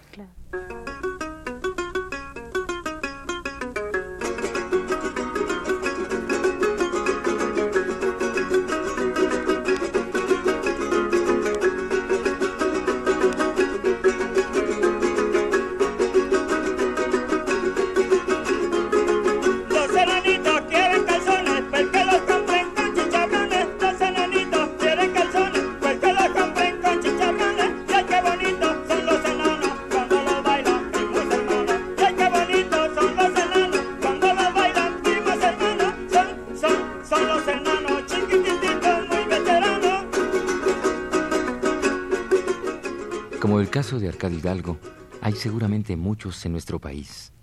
Caso 44.19 44.33
de 44.33 44.39
Hidalgo, 44.39 44.77
hay 45.21 45.33
seguramente 45.33 45.95
muchos 45.95 46.45
en 46.45 46.51
nuestro 46.51 46.79
país. 46.79 47.33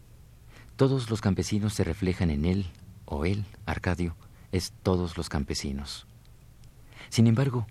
Todos 0.76 1.10
los 1.10 1.20
campesinos 1.20 1.72
se 1.72 1.82
reflejan 1.82 2.30
en 2.30 2.44
él, 2.44 2.66
o 3.06 3.24
él, 3.24 3.44
Arcadio, 3.64 4.14
es 4.52 4.72
todos 4.82 5.16
los 5.16 5.28
campesinos. 5.28 6.06
Sin 7.08 7.26
embargo, 7.26 7.66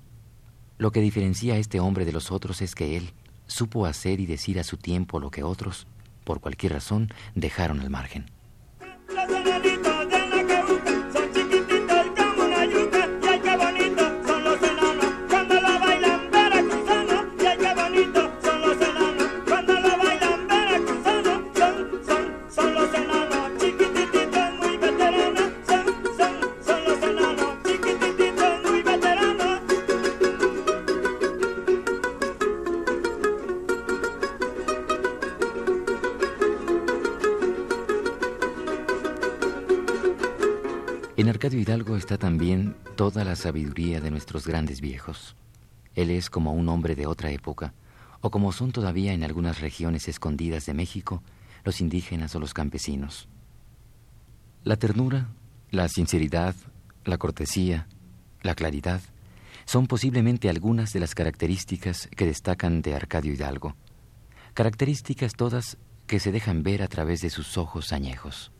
lo 0.77 0.91
que 0.91 1.01
diferencia 1.01 1.53
a 1.53 1.57
este 1.57 1.79
hombre 1.79 2.03
de 2.03 2.11
los 2.11 2.31
otros 2.31 2.61
es 2.61 2.75
que 2.75 2.97
él 2.97 3.13
supo 3.47 3.85
hacer 3.85 4.19
y 4.19 4.25
decir 4.25 4.59
a 4.59 4.63
su 4.63 4.77
tiempo 4.77 5.19
lo 5.19 5.31
que 5.31 5.43
otros, 5.43 5.87
por 6.23 6.41
cualquier 6.41 6.73
razón, 6.73 7.09
dejaron 7.35 7.79
al 7.79 7.89
margen. 7.89 8.34
Toda 42.95 43.25
la 43.25 43.35
sabiduría 43.35 43.99
de 43.99 44.09
nuestros 44.09 44.47
grandes 44.47 44.79
viejos. 44.79 45.35
Él 45.95 46.09
es 46.09 46.29
como 46.29 46.53
un 46.53 46.69
hombre 46.69 46.95
de 46.95 47.07
otra 47.07 47.29
época, 47.29 47.73
o 48.21 48.31
como 48.31 48.51
son 48.51 48.71
todavía 48.71 49.13
en 49.13 49.23
algunas 49.23 49.59
regiones 49.59 50.07
escondidas 50.07 50.65
de 50.65 50.73
México 50.73 51.21
los 51.63 51.81
indígenas 51.81 52.35
o 52.35 52.39
los 52.39 52.53
campesinos. 52.53 53.27
La 54.63 54.77
ternura, 54.77 55.27
la 55.71 55.89
sinceridad, 55.89 56.55
la 57.03 57.17
cortesía, 57.17 57.87
la 58.41 58.55
claridad, 58.55 59.01
son 59.65 59.87
posiblemente 59.87 60.49
algunas 60.49 60.93
de 60.93 60.99
las 61.01 61.15
características 61.15 62.07
que 62.15 62.25
destacan 62.25 62.81
de 62.81 62.95
Arcadio 62.95 63.33
Hidalgo, 63.33 63.75
características 64.53 65.33
todas 65.33 65.77
que 66.07 66.19
se 66.19 66.31
dejan 66.31 66.63
ver 66.63 66.81
a 66.81 66.87
través 66.87 67.21
de 67.21 67.29
sus 67.29 67.57
ojos 67.57 67.91
añejos. 67.91 68.51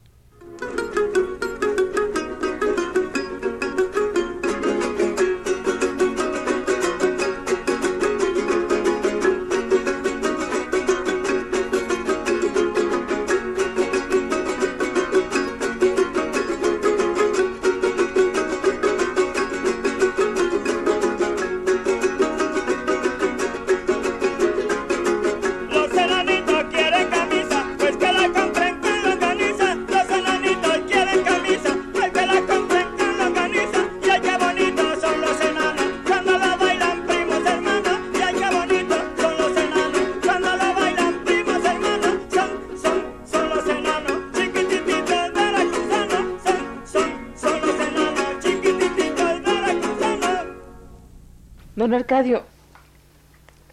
Don 51.86 51.94
Arcadio, 51.94 52.42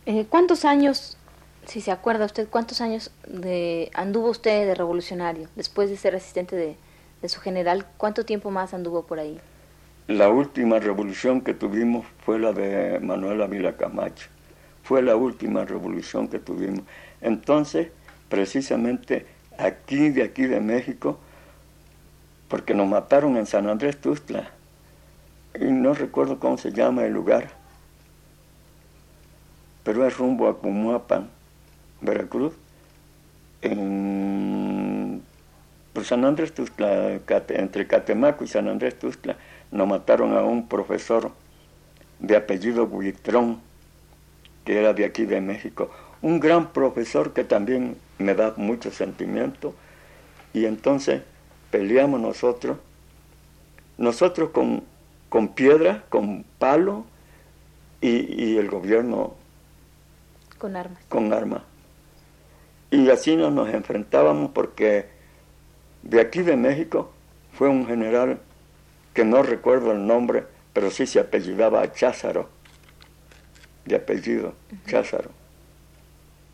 eh, 0.04 0.26
¿cuántos 0.28 0.66
años, 0.66 1.16
si 1.64 1.80
se 1.80 1.90
acuerda 1.90 2.26
usted, 2.26 2.46
cuántos 2.46 2.82
años 2.82 3.10
de, 3.26 3.90
anduvo 3.94 4.28
usted 4.28 4.66
de 4.66 4.74
revolucionario 4.74 5.48
después 5.56 5.88
de 5.88 5.96
ser 5.96 6.14
asistente 6.14 6.54
de, 6.54 6.76
su 7.30 7.40
general? 7.40 7.86
¿Cuánto 7.96 8.26
tiempo 8.26 8.50
más 8.50 8.74
anduvo 8.74 9.04
por 9.04 9.18
ahí? 9.18 9.40
La 10.08 10.28
última 10.28 10.78
revolución 10.78 11.40
que 11.40 11.54
tuvimos 11.54 12.04
fue 12.22 12.38
la 12.38 12.52
de 12.52 13.00
Manuel 13.00 13.40
Ávila 13.40 13.78
Camacho. 13.78 14.28
Fue 14.82 15.00
la 15.00 15.16
última 15.16 15.64
revolución 15.64 16.28
que 16.28 16.38
tuvimos. 16.38 16.84
Entonces, 17.22 17.92
precisamente 18.28 19.24
aquí, 19.56 20.10
de 20.10 20.24
aquí 20.24 20.44
de 20.44 20.60
México, 20.60 21.18
porque 22.48 22.74
nos 22.74 22.86
mataron 22.86 23.38
en 23.38 23.46
San 23.46 23.70
Andrés 23.70 23.98
Tustla, 23.98 24.50
y 25.58 25.64
no 25.64 25.94
recuerdo 25.94 26.38
cómo 26.38 26.58
se 26.58 26.72
llama 26.72 27.06
el 27.06 27.14
lugar, 27.14 27.61
pero 29.84 30.06
es 30.06 30.16
rumbo 30.16 30.48
a 30.48 30.58
Cumuapan, 30.58 31.28
Veracruz, 32.00 32.54
en 33.62 35.22
pues 35.92 36.06
San 36.06 36.24
Andrés 36.24 36.54
Tuzla, 36.54 37.20
entre 37.48 37.86
Catemaco 37.86 38.44
y 38.44 38.48
San 38.48 38.68
Andrés 38.68 38.98
Tuzla, 38.98 39.36
nos 39.70 39.86
mataron 39.86 40.36
a 40.36 40.42
un 40.42 40.68
profesor 40.68 41.32
de 42.18 42.36
apellido 42.36 42.86
Buitrón, 42.86 43.60
que 44.64 44.78
era 44.78 44.94
de 44.94 45.04
aquí 45.04 45.26
de 45.26 45.40
México, 45.40 45.90
un 46.22 46.40
gran 46.40 46.72
profesor 46.72 47.32
que 47.32 47.44
también 47.44 47.96
me 48.18 48.34
da 48.34 48.54
mucho 48.56 48.90
sentimiento, 48.90 49.74
y 50.54 50.64
entonces 50.64 51.22
peleamos 51.70 52.20
nosotros, 52.20 52.78
nosotros 53.98 54.50
con, 54.50 54.84
con 55.28 55.48
piedra, 55.48 56.04
con 56.08 56.44
palo, 56.58 57.04
y 58.00 58.56
el 58.56 58.68
gobierno 58.68 59.36
con 60.62 60.76
armas. 60.76 61.02
Con 61.08 61.32
armas. 61.32 61.62
Y 62.92 63.10
así 63.10 63.34
nos, 63.34 63.52
nos 63.52 63.68
enfrentábamos 63.70 64.52
porque 64.52 65.06
de 66.04 66.20
aquí 66.20 66.42
de 66.42 66.56
México 66.56 67.10
fue 67.52 67.68
un 67.68 67.84
general 67.84 68.38
que 69.12 69.24
no 69.24 69.42
recuerdo 69.42 69.90
el 69.90 70.06
nombre, 70.06 70.44
pero 70.72 70.92
sí 70.92 71.04
se 71.04 71.18
apellidaba 71.18 71.92
Cházaro, 71.92 72.48
de 73.86 73.96
apellido 73.96 74.54
Cházaro. 74.86 75.30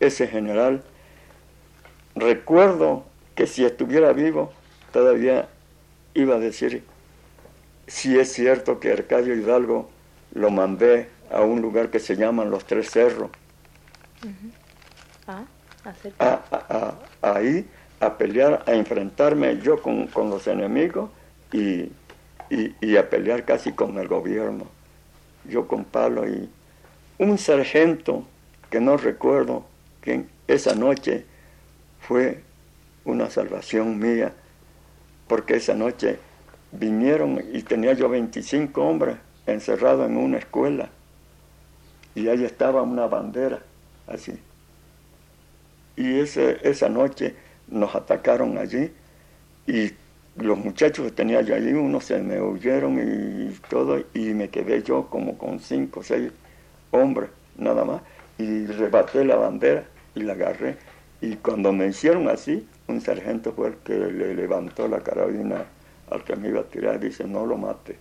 Ese 0.01 0.27
general, 0.27 0.83
recuerdo 2.15 3.05
que 3.35 3.47
si 3.47 3.67
estuviera 3.67 4.15
vivo, 4.15 4.55
todavía 4.91 5.51
iba 6.15 6.37
a 6.37 6.39
decir, 6.39 6.83
si 7.87 8.19
es 8.19 8.33
cierto 8.33 8.81
que 8.81 8.91
Arcadio 8.91 9.35
Hidalgo 9.35 9.91
lo 10.33 10.49
mandé 10.49 11.11
a 11.31 11.43
un 11.43 11.61
lugar 11.61 11.91
que 11.91 11.99
se 11.99 12.17
llaman 12.17 12.51
Los 12.51 12.65
Tres 12.65 12.91
Cerros, 12.91 13.31
Ah, 15.27 15.45
a, 16.19 16.95
ahí 17.23 17.69
a 18.01 18.17
pelear, 18.17 18.63
a 18.67 18.73
enfrentarme 18.73 19.59
yo 19.61 19.81
con, 19.81 20.09
los 20.15 20.47
enemigos 20.47 21.11
y, 21.53 21.91
y, 22.51 22.97
a 22.97 23.09
pelear 23.09 23.45
casi 23.45 23.73
con 23.73 23.99
el 23.99 24.09
gobierno. 24.09 24.67
Yo 25.45 25.67
con 25.67 25.85
palo 25.85 26.29
y 26.29 26.49
un 27.19 27.39
sargento 27.39 28.25
que 28.71 28.81
no 28.81 28.97
recuerdo 28.97 29.65
que 30.01 30.25
esa 30.47 30.75
noche 30.75 31.25
fue 32.01 32.43
una 33.05 33.31
salvación 33.31 33.99
mía, 33.99 34.33
porque 35.27 35.57
esa 35.57 35.75
noche 35.75 36.19
vinieron 36.73 37.43
y 37.53 37.63
tenía 37.63 37.93
yo 37.95 38.09
25 38.09 38.83
hombres 38.83 39.17
encerrados 39.47 40.09
en 40.09 40.17
una 40.17 40.39
escuela 40.39 40.91
y 42.15 42.29
ahí 42.29 42.45
estaba 42.45 42.83
una 42.83 43.07
bandera 43.07 43.63
así. 44.09 44.39
Y 45.97 46.21
ese, 46.21 46.59
esa 46.63 46.89
noche 46.89 47.35
nos 47.69 47.95
atacaron 47.95 48.59
allí 48.59 48.93
y 49.67 49.93
los 50.37 50.57
muchachos 50.59 51.07
que 51.07 51.11
tenía 51.11 51.43
yo 51.43 51.55
allí, 51.55 51.73
unos 51.73 52.05
se 52.05 52.19
me 52.21 52.41
huyeron 52.41 52.99
y 52.99 53.53
todo, 53.69 53.99
y 54.15 54.35
me 54.35 54.49
quedé 54.49 54.83
yo 54.83 55.07
como 55.11 55.37
con 55.37 55.59
cinco 55.59 56.01
o 56.01 56.03
seis 56.03 56.31
hombres 56.93 57.31
nada 57.57 57.85
más, 57.85 58.03
y 58.39 58.67
rebaté 58.67 59.25
la 59.25 59.37
bandera 59.37 59.85
y 60.15 60.21
la 60.21 60.35
agarré. 60.35 60.77
Y 61.21 61.35
cuando 61.37 61.73
me 61.73 61.89
hicieron 61.89 62.29
así, 62.29 62.67
un 62.87 63.01
sargento 63.01 63.53
fue 63.53 63.69
el 63.69 63.77
que 63.79 63.95
le 63.95 64.35
levantó 64.35 64.87
la 64.87 65.01
carabina 65.01 65.65
al 66.11 66.23
que 66.23 66.37
me 66.37 66.49
iba 66.49 66.61
a 66.61 66.65
tirar 66.65 66.97
y 67.03 67.09
dice, 67.09 67.25
no 67.25 67.45
lo 67.45 67.59
mate, 67.59 67.99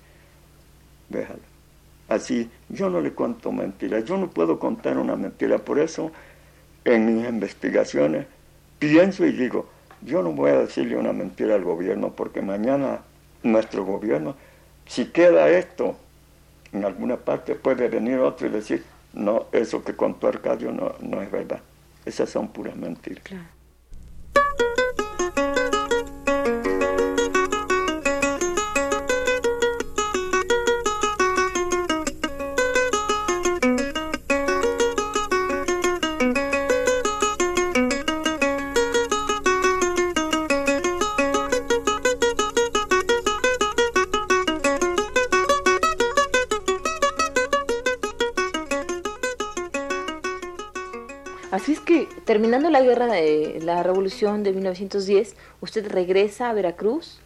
déjalo 1.10 1.57
así. 2.08 2.50
Yo 2.70 2.90
no 2.90 3.02
le 3.02 3.14
cuento 3.14 3.52
mentiras, 3.52 4.06
yo 4.06 4.18
no 4.18 4.30
puedo 4.30 4.60
contar 4.60 4.98
una 4.98 5.16
mentira. 5.16 5.58
Por 5.60 5.80
eso, 5.80 6.12
en 6.86 7.06
mis 7.06 7.28
investigaciones, 7.28 8.28
pienso 8.80 9.26
y 9.26 9.32
digo, 9.32 9.68
yo 10.02 10.22
no 10.22 10.32
voy 10.32 10.52
a 10.52 10.60
decirle 10.60 10.96
una 10.96 11.14
mentira 11.14 11.56
al 11.56 11.64
gobierno 11.64 12.14
porque 12.14 12.42
mañana 12.42 13.02
nuestro 13.44 13.86
gobierno, 13.86 14.36
si 14.86 15.06
queda 15.06 15.50
esto 15.50 15.96
en 16.72 16.86
alguna 16.86 17.18
parte, 17.18 17.56
puede 17.56 17.88
venir 17.88 18.20
otro 18.20 18.48
y 18.48 18.52
decir, 18.52 18.84
no, 19.14 19.46
eso 19.52 19.84
que 19.84 19.96
contó 19.96 20.28
Arcadio 20.28 20.72
no, 20.72 21.22
es 21.22 21.32
verdad. 21.32 21.62
Esas 22.06 22.30
son 22.30 22.50
puras 22.50 22.76
mentiras. 22.76 23.24
La 52.80 52.86
guerra 52.86 53.08
de 53.08 53.60
la 53.64 53.82
revolución 53.84 54.44
de 54.44 54.54
1910, 54.54 55.36
usted 55.62 55.90
regresa 55.90 56.50
a 56.50 56.54
Veracruz, 56.54 57.20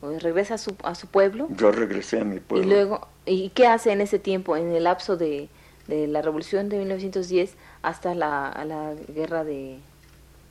o 0.00 0.10
regresa 0.18 0.54
a 0.54 0.58
su, 0.58 0.76
a 0.84 0.94
su 0.94 1.06
pueblo. 1.08 1.48
Yo 1.50 1.72
regresé 1.72 2.20
a 2.20 2.24
mi 2.24 2.40
pueblo. 2.40 2.66
Y 2.66 2.68
luego, 2.68 3.08
¿y 3.26 3.48
qué 3.50 3.66
hace 3.66 3.92
en 3.92 4.00
ese 4.00 4.18
tiempo, 4.18 4.56
en 4.56 4.72
el 4.72 4.84
lapso 4.84 5.16
de, 5.16 5.48
de 5.86 6.06
la 6.06 6.22
revolución 6.22 6.68
de 6.68 6.78
1910 6.78 7.54
hasta 7.82 8.14
la, 8.14 8.64
la 8.66 8.94
guerra 9.12 9.44
de... 9.44 9.78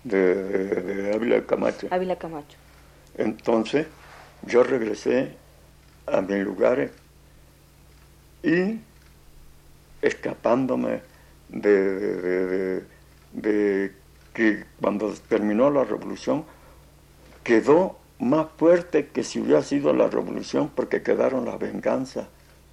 De, 0.04 0.36
de, 0.36 1.13
Ávila 1.13 1.46
Camacho. 1.46 1.88
Ávila 1.91 2.15
Camacho. 2.15 2.58
Entonces, 3.17 3.88
yo 4.43 4.63
regresé 4.63 5.34
a 6.06 6.22
mis 6.22 6.43
lugares 6.43 6.91
y 8.43 8.80
escapándome 10.02 11.02
de 11.50 12.84
de 13.34 13.91
que 14.38 14.65
cuando 14.80 15.12
terminó 15.28 15.71
la 15.71 15.84
revolución 15.84 16.45
quedó 17.43 17.97
más 18.19 18.45
fuerte 18.56 19.08
que 19.08 19.23
si 19.23 19.39
hubiera 19.39 19.63
sido 19.63 19.93
la 19.93 20.10
revolución 20.10 20.69
porque 20.76 21.02
quedaron 21.02 21.45
las 21.45 21.58
venganzas 21.58 22.28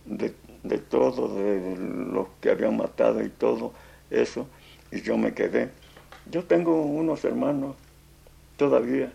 de, 0.05 0.35
de 0.62 0.77
todos, 0.77 1.35
de 1.35 1.74
los 1.79 2.29
que 2.42 2.50
habían 2.50 2.77
matado 2.77 3.24
y 3.24 3.31
todo 3.31 3.72
eso, 4.11 4.46
y 4.92 5.00
yo 5.00 5.16
me 5.16 5.33
quedé. 5.33 5.70
Yo 6.31 6.44
tengo 6.44 6.83
unos 6.83 7.24
hermanos 7.24 7.77
todavía 8.59 9.11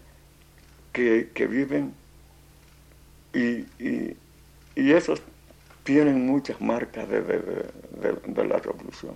que, 0.92 1.30
viven 1.48 1.94
y, 3.32 3.68
y, 3.78 4.18
esos 4.76 5.22
tienen 5.84 6.26
muchas 6.26 6.60
marcas 6.60 7.08
de, 7.10 7.22
de 7.22 8.46
la 8.48 8.58
revolución. 8.58 9.14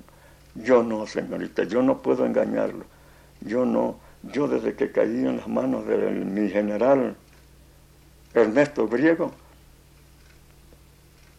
Yo 0.54 0.84
no, 0.84 1.08
señorita, 1.08 1.64
yo 1.64 1.82
no 1.82 1.98
puedo 1.98 2.28
engañarlo. 2.28 2.93
Yo 3.46 3.66
no, 3.66 4.00
yo 4.24 4.48
desde 4.48 4.76
que 4.76 4.92
caí 4.92 5.26
en 5.26 5.38
las 5.38 5.48
manos 5.48 5.86
de 5.86 5.98
mi 6.12 6.50
general 6.50 7.16
Ernesto 8.34 8.88
Griego, 8.88 9.32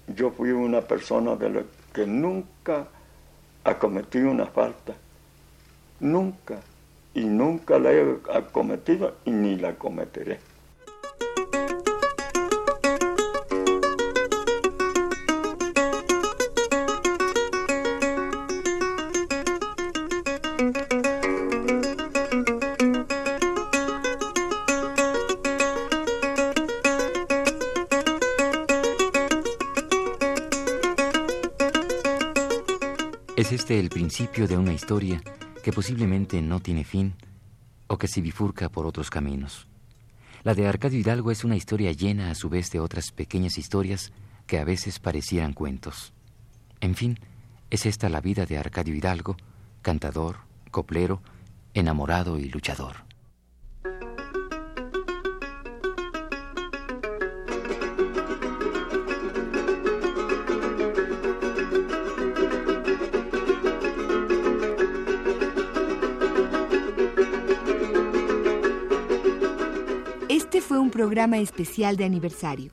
yo 0.09 0.31
fui 0.31 0.51
una 0.51 0.83
persona 0.83 1.35
de 1.37 1.51
la 1.51 1.62
que 1.93 2.07
nunca 2.07 2.87
ha 3.64 3.79
cometido 3.79 4.31
una 4.31 4.47
falta. 4.47 4.95
Nunca. 6.01 6.61
Y 7.14 7.25
nunca 7.25 7.79
la 7.79 7.93
he 7.93 8.19
cometido 8.53 9.14
y 9.25 9.31
ni 9.31 9.57
la 9.57 9.77
cometeré. 9.77 10.40
Principio 33.94 34.48
de 34.48 34.59
una 34.59 34.72
historia 34.72 35.22
que 35.62 35.72
posiblemente 35.72 36.42
no 36.42 36.59
tiene 36.59 36.83
fin 36.83 37.14
o 37.87 37.96
que 37.96 38.09
se 38.09 38.20
bifurca 38.20 38.68
por 38.68 38.87
otros 38.87 39.09
caminos? 39.09 39.68
La 40.42 40.52
de 40.54 40.66
Arcadio 40.66 40.98
Hidalgo 40.98 41.30
es 41.30 41.44
una 41.44 41.54
historia 41.54 41.92
llena 41.92 42.33
a 42.33 42.35
su 42.35 42.48
vez 42.48 42.72
de 42.72 42.80
otras 42.80 43.12
pequeñas 43.12 43.57
historias 43.57 44.12
que 44.48 44.59
a 44.59 44.64
veces 44.64 44.98
parecieran 44.98 45.52
cuentos. 45.52 46.12
En 46.80 46.96
fin, 46.96 47.20
es 47.70 47.87
esta 47.87 48.09
la 48.09 48.20
vida 48.20 48.46
de 48.46 48.59
Arcadio 48.59 48.96
Hidalgo, 48.96 49.37
cantador, 49.80 50.38
coplero, 50.72 51.22
enamorado 51.72 52.40
y 52.40 52.48
luchador. 52.48 53.04
Programa 70.94 71.38
especial 71.38 71.96
de 71.96 72.04
aniversario. 72.04 72.70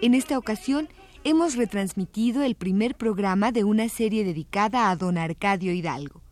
En 0.00 0.14
esta 0.14 0.38
ocasión 0.38 0.88
hemos 1.24 1.56
retransmitido 1.56 2.42
el 2.42 2.54
primer 2.54 2.96
programa 2.96 3.52
de 3.52 3.64
una 3.64 3.88
serie 3.88 4.24
dedicada 4.24 4.90
a 4.90 4.96
don 4.96 5.16
Arcadio 5.16 5.72
Hidalgo. 5.72 6.22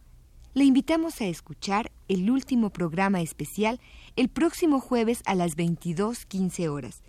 Le 0.54 0.64
invitamos 0.64 1.20
a 1.20 1.26
escuchar 1.26 1.92
el 2.08 2.30
último 2.30 2.70
programa 2.70 3.20
especial 3.20 3.80
el 4.16 4.28
próximo 4.28 4.80
jueves 4.80 5.22
a 5.26 5.34
las 5.34 5.56
22.15 5.56 6.68
horas, 6.68 7.02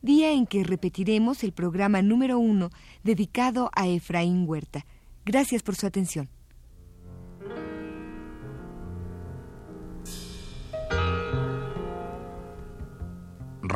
día 0.00 0.32
en 0.32 0.46
que 0.46 0.64
repetiremos 0.64 1.44
el 1.44 1.52
programa 1.52 2.00
número 2.00 2.38
uno 2.38 2.70
dedicado 3.04 3.70
a 3.74 3.86
Efraín 3.86 4.48
Huerta. 4.48 4.86
Gracias 5.26 5.62
por 5.62 5.76
su 5.76 5.86
atención. 5.86 6.28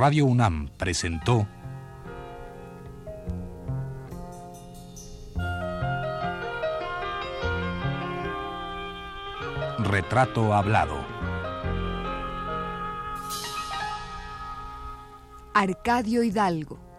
Radio 0.01 0.25
UNAM 0.25 0.71
presentó 0.79 1.47
Retrato 9.79 10.55
Hablado. 10.55 11.05
Arcadio 15.53 16.23
Hidalgo. 16.23 16.90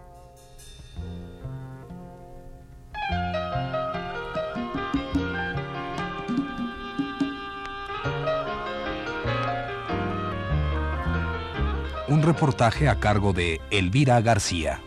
Un 12.12 12.24
reportaje 12.24 12.90
a 12.90 13.00
cargo 13.00 13.32
de 13.32 13.62
Elvira 13.72 14.20
García. 14.20 14.82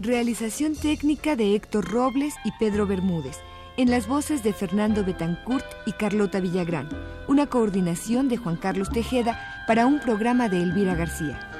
Realización 0.00 0.74
técnica 0.74 1.36
de 1.36 1.54
Héctor 1.54 1.90
Robles 1.90 2.32
y 2.42 2.52
Pedro 2.52 2.86
Bermúdez, 2.86 3.36
en 3.76 3.90
las 3.90 4.08
voces 4.08 4.42
de 4.42 4.54
Fernando 4.54 5.04
Betancourt 5.04 5.66
y 5.84 5.92
Carlota 5.92 6.40
Villagrán. 6.40 6.88
Una 7.28 7.46
coordinación 7.48 8.30
de 8.30 8.38
Juan 8.38 8.56
Carlos 8.56 8.88
Tejeda 8.88 9.38
para 9.66 9.84
un 9.84 10.00
programa 10.00 10.48
de 10.48 10.62
Elvira 10.62 10.94
García. 10.94 11.55